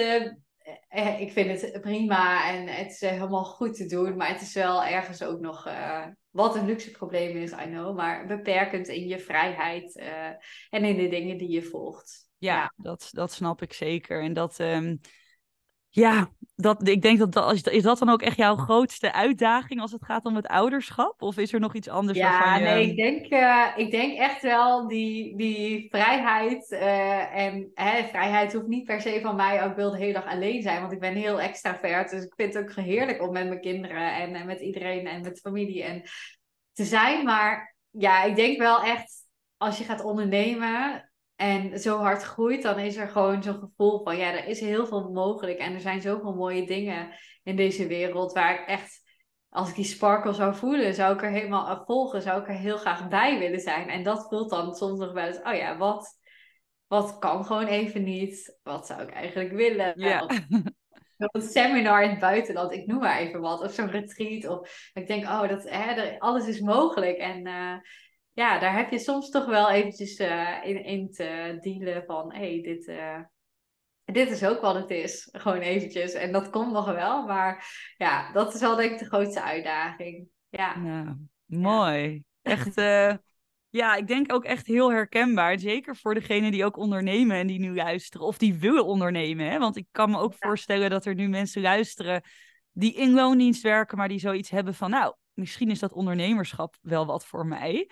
[0.88, 4.16] eh, ik vind het prima en het is helemaal goed te doen.
[4.16, 5.68] Maar het is wel ergens ook nog
[6.38, 7.96] wat een luxe probleem is, I know.
[7.96, 10.28] Maar beperkend in je vrijheid uh,
[10.70, 12.30] en in de dingen die je volgt.
[12.38, 14.22] Ja, ja, Dat, dat snap ik zeker.
[14.22, 15.00] En dat, um,
[16.00, 19.92] ja, dat, ik denk dat, dat is dat dan ook echt jouw grootste uitdaging als
[19.92, 21.22] het gaat om het ouderschap?
[21.22, 22.64] Of is er nog iets anders ja, je...
[22.64, 26.72] nee, ik denk, uh, ik denk echt wel die, die vrijheid.
[26.72, 30.26] Uh, en hè, vrijheid hoeft niet per se van mij ook wil de hele dag
[30.26, 30.80] alleen zijn.
[30.82, 32.10] Want ik ben heel extravert.
[32.10, 35.22] Dus ik vind het ook heerlijk om met mijn kinderen en, en met iedereen en
[35.22, 36.02] met familie en
[36.74, 37.26] te zijn.
[37.26, 39.14] Maar ja, ik denk wel echt,
[39.58, 41.07] als je gaat ondernemen,
[41.38, 44.86] en zo hard groeit, dan is er gewoon zo'n gevoel van, ja, er is heel
[44.86, 45.60] veel mogelijk.
[45.60, 47.10] En er zijn zoveel mooie dingen
[47.44, 49.02] in deze wereld waar ik echt,
[49.50, 52.78] als ik die sparkle zou voelen, zou ik er helemaal volgen, zou ik er heel
[52.78, 53.90] graag bij willen zijn.
[53.90, 56.20] En dat voelt dan soms nog wel eens, oh ja, wat,
[56.88, 58.58] wat kan gewoon even niet?
[58.64, 59.94] Wat zou ik eigenlijk willen?
[59.96, 60.26] Ja.
[61.18, 63.62] een seminar in het buitenland, ik noem maar even wat.
[63.62, 64.48] Of zo'n retreat.
[64.48, 67.18] Of ik denk, oh, dat, hè, alles is mogelijk.
[67.18, 67.76] En uh,
[68.38, 72.40] ja, daar heb je soms toch wel eventjes uh, in, in te dealen van, hé,
[72.40, 73.20] hey, dit, uh,
[74.06, 75.30] dit is ook wat het is.
[75.32, 76.14] Gewoon eventjes.
[76.14, 77.66] En dat komt nog wel, maar
[77.98, 80.28] ja, dat is wel denk ik de grootste uitdaging.
[80.50, 82.24] Ja, ja mooi.
[82.42, 83.14] Echt, uh,
[83.70, 85.60] ja, ik denk ook echt heel herkenbaar.
[85.60, 88.28] Zeker voor degenen die ook ondernemen en die nu luisteren.
[88.28, 89.52] Of die willen ondernemen.
[89.52, 89.60] Hè?
[89.60, 90.48] Want ik kan me ook ja.
[90.48, 92.22] voorstellen dat er nu mensen luisteren
[92.72, 97.06] die in loondienst werken, maar die zoiets hebben van, nou, misschien is dat ondernemerschap wel
[97.06, 97.90] wat voor mij.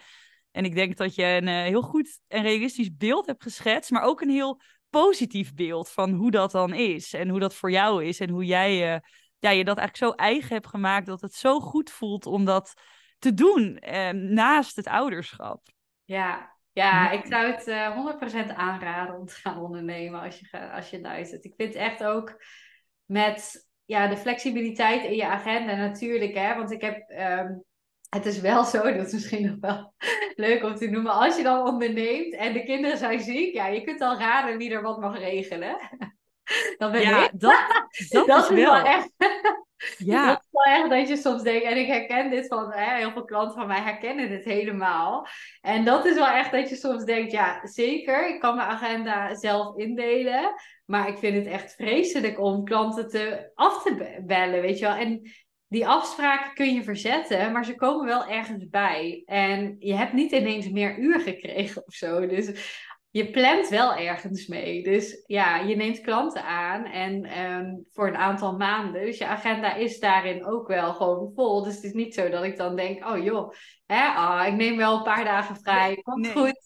[0.56, 4.04] En ik denk dat je een uh, heel goed en realistisch beeld hebt geschetst, maar
[4.04, 8.06] ook een heel positief beeld van hoe dat dan is en hoe dat voor jou
[8.06, 9.00] is en hoe jij uh,
[9.40, 12.74] ja, je dat eigenlijk zo eigen hebt gemaakt dat het zo goed voelt om dat
[13.20, 15.62] te doen eh, naast het ouderschap.
[16.04, 20.90] Ja, ja, ik zou het uh, 100% aanraden om te gaan ondernemen als je, als
[20.90, 21.46] je luistert.
[21.46, 22.44] Ik vind echt ook
[23.06, 27.64] met ja, de flexibiliteit in je agenda natuurlijk, hè, want ik heb um,
[28.10, 29.94] het is wel zo, dat is misschien nog wel
[30.46, 31.12] leuk om te noemen.
[31.12, 34.72] Als je dan onderneemt en de kinderen zijn ziek, ja, je kunt al raden wie
[34.72, 35.78] er wat mag regelen.
[36.78, 37.40] Dan ben ja, ik.
[37.40, 38.76] Dat, dat, dat is, wel.
[38.76, 39.10] echt.
[39.98, 40.28] Ja.
[40.28, 43.12] Dat is wel echt dat je soms denkt, en ik herken dit van hè, heel
[43.12, 45.28] veel klanten van mij herkennen dit helemaal.
[45.62, 49.36] En dat is wel echt dat je soms denkt, ja, zeker, ik kan mijn agenda
[49.36, 50.54] zelf indelen.
[50.86, 54.96] Maar ik vind het echt vreselijk om klanten te af te bellen, weet je wel.
[54.96, 55.32] En
[55.76, 59.24] die afspraken kun je verzetten, maar ze komen wel ergens bij.
[59.26, 62.28] En je hebt niet ineens meer uur gekregen of zo.
[62.28, 62.52] Dus
[63.10, 64.84] je plant wel ergens mee.
[64.84, 69.06] Dus ja, je neemt klanten aan en um, voor een aantal maanden.
[69.06, 71.64] Dus je agenda is daarin ook wel gewoon vol.
[71.64, 73.52] Dus het is niet zo dat ik dan denk, oh joh,
[73.86, 75.96] hè, ah, ik neem wel een paar dagen vrij.
[75.96, 76.32] Komt nee.
[76.32, 76.64] goed.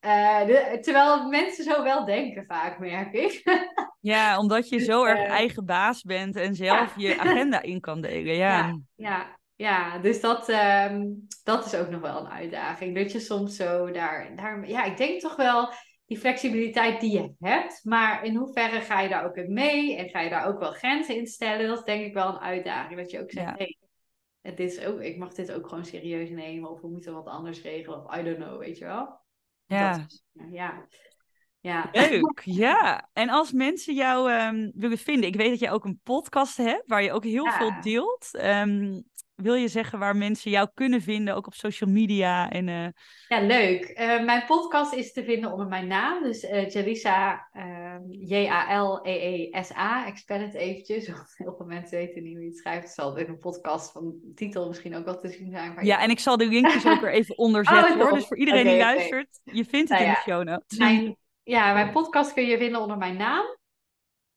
[0.00, 3.42] Uh, de, terwijl mensen zo wel denken vaak, merk ik.
[4.02, 7.08] Ja, omdat je dus, zo erg uh, eigen baas bent en zelf ja.
[7.08, 8.34] je agenda in kan delen.
[8.34, 9.98] Ja, ja, ja, ja.
[9.98, 12.96] dus dat, um, dat is ook nog wel een uitdaging.
[12.96, 14.68] Dat je soms zo daar, daar...
[14.68, 15.72] Ja, ik denk toch wel
[16.06, 17.80] die flexibiliteit die je hebt.
[17.84, 19.96] Maar in hoeverre ga je daar ook in mee?
[19.96, 21.68] En ga je daar ook wel grenzen in stellen?
[21.68, 23.00] Dat is denk ik wel een uitdaging.
[23.00, 23.54] Dat je ook zegt, ja.
[23.56, 23.76] hey,
[24.40, 26.70] dit is ook, ik mag dit ook gewoon serieus nemen.
[26.70, 28.04] Of we moeten wat anders regelen.
[28.04, 29.20] Of I don't know, weet je wel.
[29.66, 29.98] Ja.
[29.98, 30.86] Dat, ja.
[31.62, 31.88] Ja.
[31.92, 33.08] Leuk, ja.
[33.12, 36.82] En als mensen jou ehm, willen vinden, ik weet dat je ook een podcast hebt
[36.86, 37.56] waar je ook heel Ja.
[37.56, 38.28] veel deelt.
[38.32, 39.00] Ehm,
[39.34, 42.50] wil je zeggen waar mensen jou kunnen vinden, ook op social media?
[42.50, 42.86] En, eh,
[43.28, 43.84] Ja, leuk.
[43.84, 46.22] Eh, mijn podcast is te vinden onder mijn naam.
[46.22, 50.06] Dus eh Jalisa, ehm, J-A-L-E-E-S-A.
[50.06, 52.82] Ik spel het eventjes, want heel veel mensen weten niet hoe je het schrijft.
[52.86, 55.74] Het zal in een podcast van de titel misschien ook wel te zien zijn.
[55.74, 58.12] maar ja, en ik zal de linkjes ook weer even onder Oh, zetten hoor.
[58.12, 60.78] Dus voor iedereen die luistert, je vindt het Nou in de ja, show notes.
[60.78, 63.44] Mijn, ja, mijn podcast kun je vinden onder mijn naam.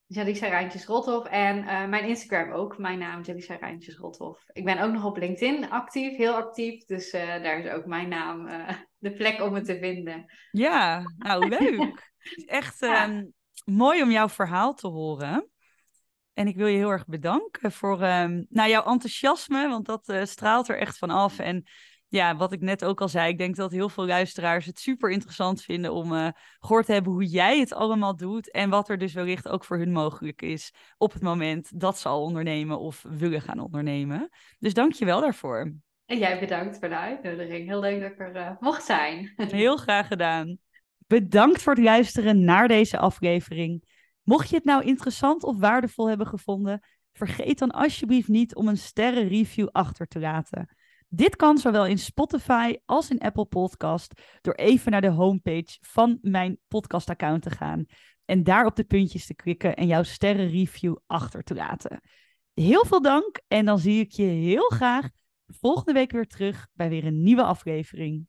[0.06, 1.26] Jalisa Rijntjes Rothoff.
[1.26, 2.78] En eh, mijn Instagram ook.
[2.78, 4.44] Mijn naam Jalisa Rijntjes Rothoff.
[4.52, 6.84] Ik ben ook nog op LinkedIn actief, heel actief.
[6.84, 10.24] Dus eh, daar is ook mijn naam eh, de plek om me te vinden.
[10.50, 11.80] Ja, nou leuk.
[12.18, 13.04] Het is echt Ja.
[13.04, 13.24] ehm,
[13.64, 15.50] mooi om jouw verhaal te horen.
[16.32, 20.68] En ik wil je heel erg bedanken voor ehm, nou, jouw enthousiasme, want dat straalt
[20.68, 21.38] er echt van af.
[21.38, 21.64] En
[22.16, 25.10] ja, wat ik net ook al zei, ik denk dat heel veel luisteraars het super
[25.10, 28.50] interessant vinden om eh, gehoord te hebben hoe jij het allemaal doet.
[28.50, 32.08] En wat er dus wellicht ook voor hun mogelijk is op het moment dat ze
[32.08, 34.28] al ondernemen of willen gaan ondernemen.
[34.58, 35.72] Dus dank je wel daarvoor.
[36.06, 37.66] En jij bedankt voor de uitnodiging.
[37.68, 39.32] Heel leuk dat ik er eh, mocht zijn.
[39.36, 40.58] Heel graag gedaan.
[41.06, 43.84] Bedankt voor het luisteren naar deze aflevering.
[44.22, 46.80] Mocht je het nou interessant of waardevol hebben gevonden,
[47.12, 50.76] vergeet dan alsjeblieft niet om een sterrenreview achter te laten.
[51.08, 56.18] Dit kan zowel in Spotify als in Apple Podcast door even naar de homepage van
[56.22, 57.86] mijn podcastaccount te gaan
[58.24, 62.00] en daar op de puntjes te klikken en jouw sterrenreview achter te laten.
[62.54, 65.08] Heel veel dank en dan zie ik je heel graag
[65.46, 68.26] volgende week weer terug bij weer een nieuwe aflevering.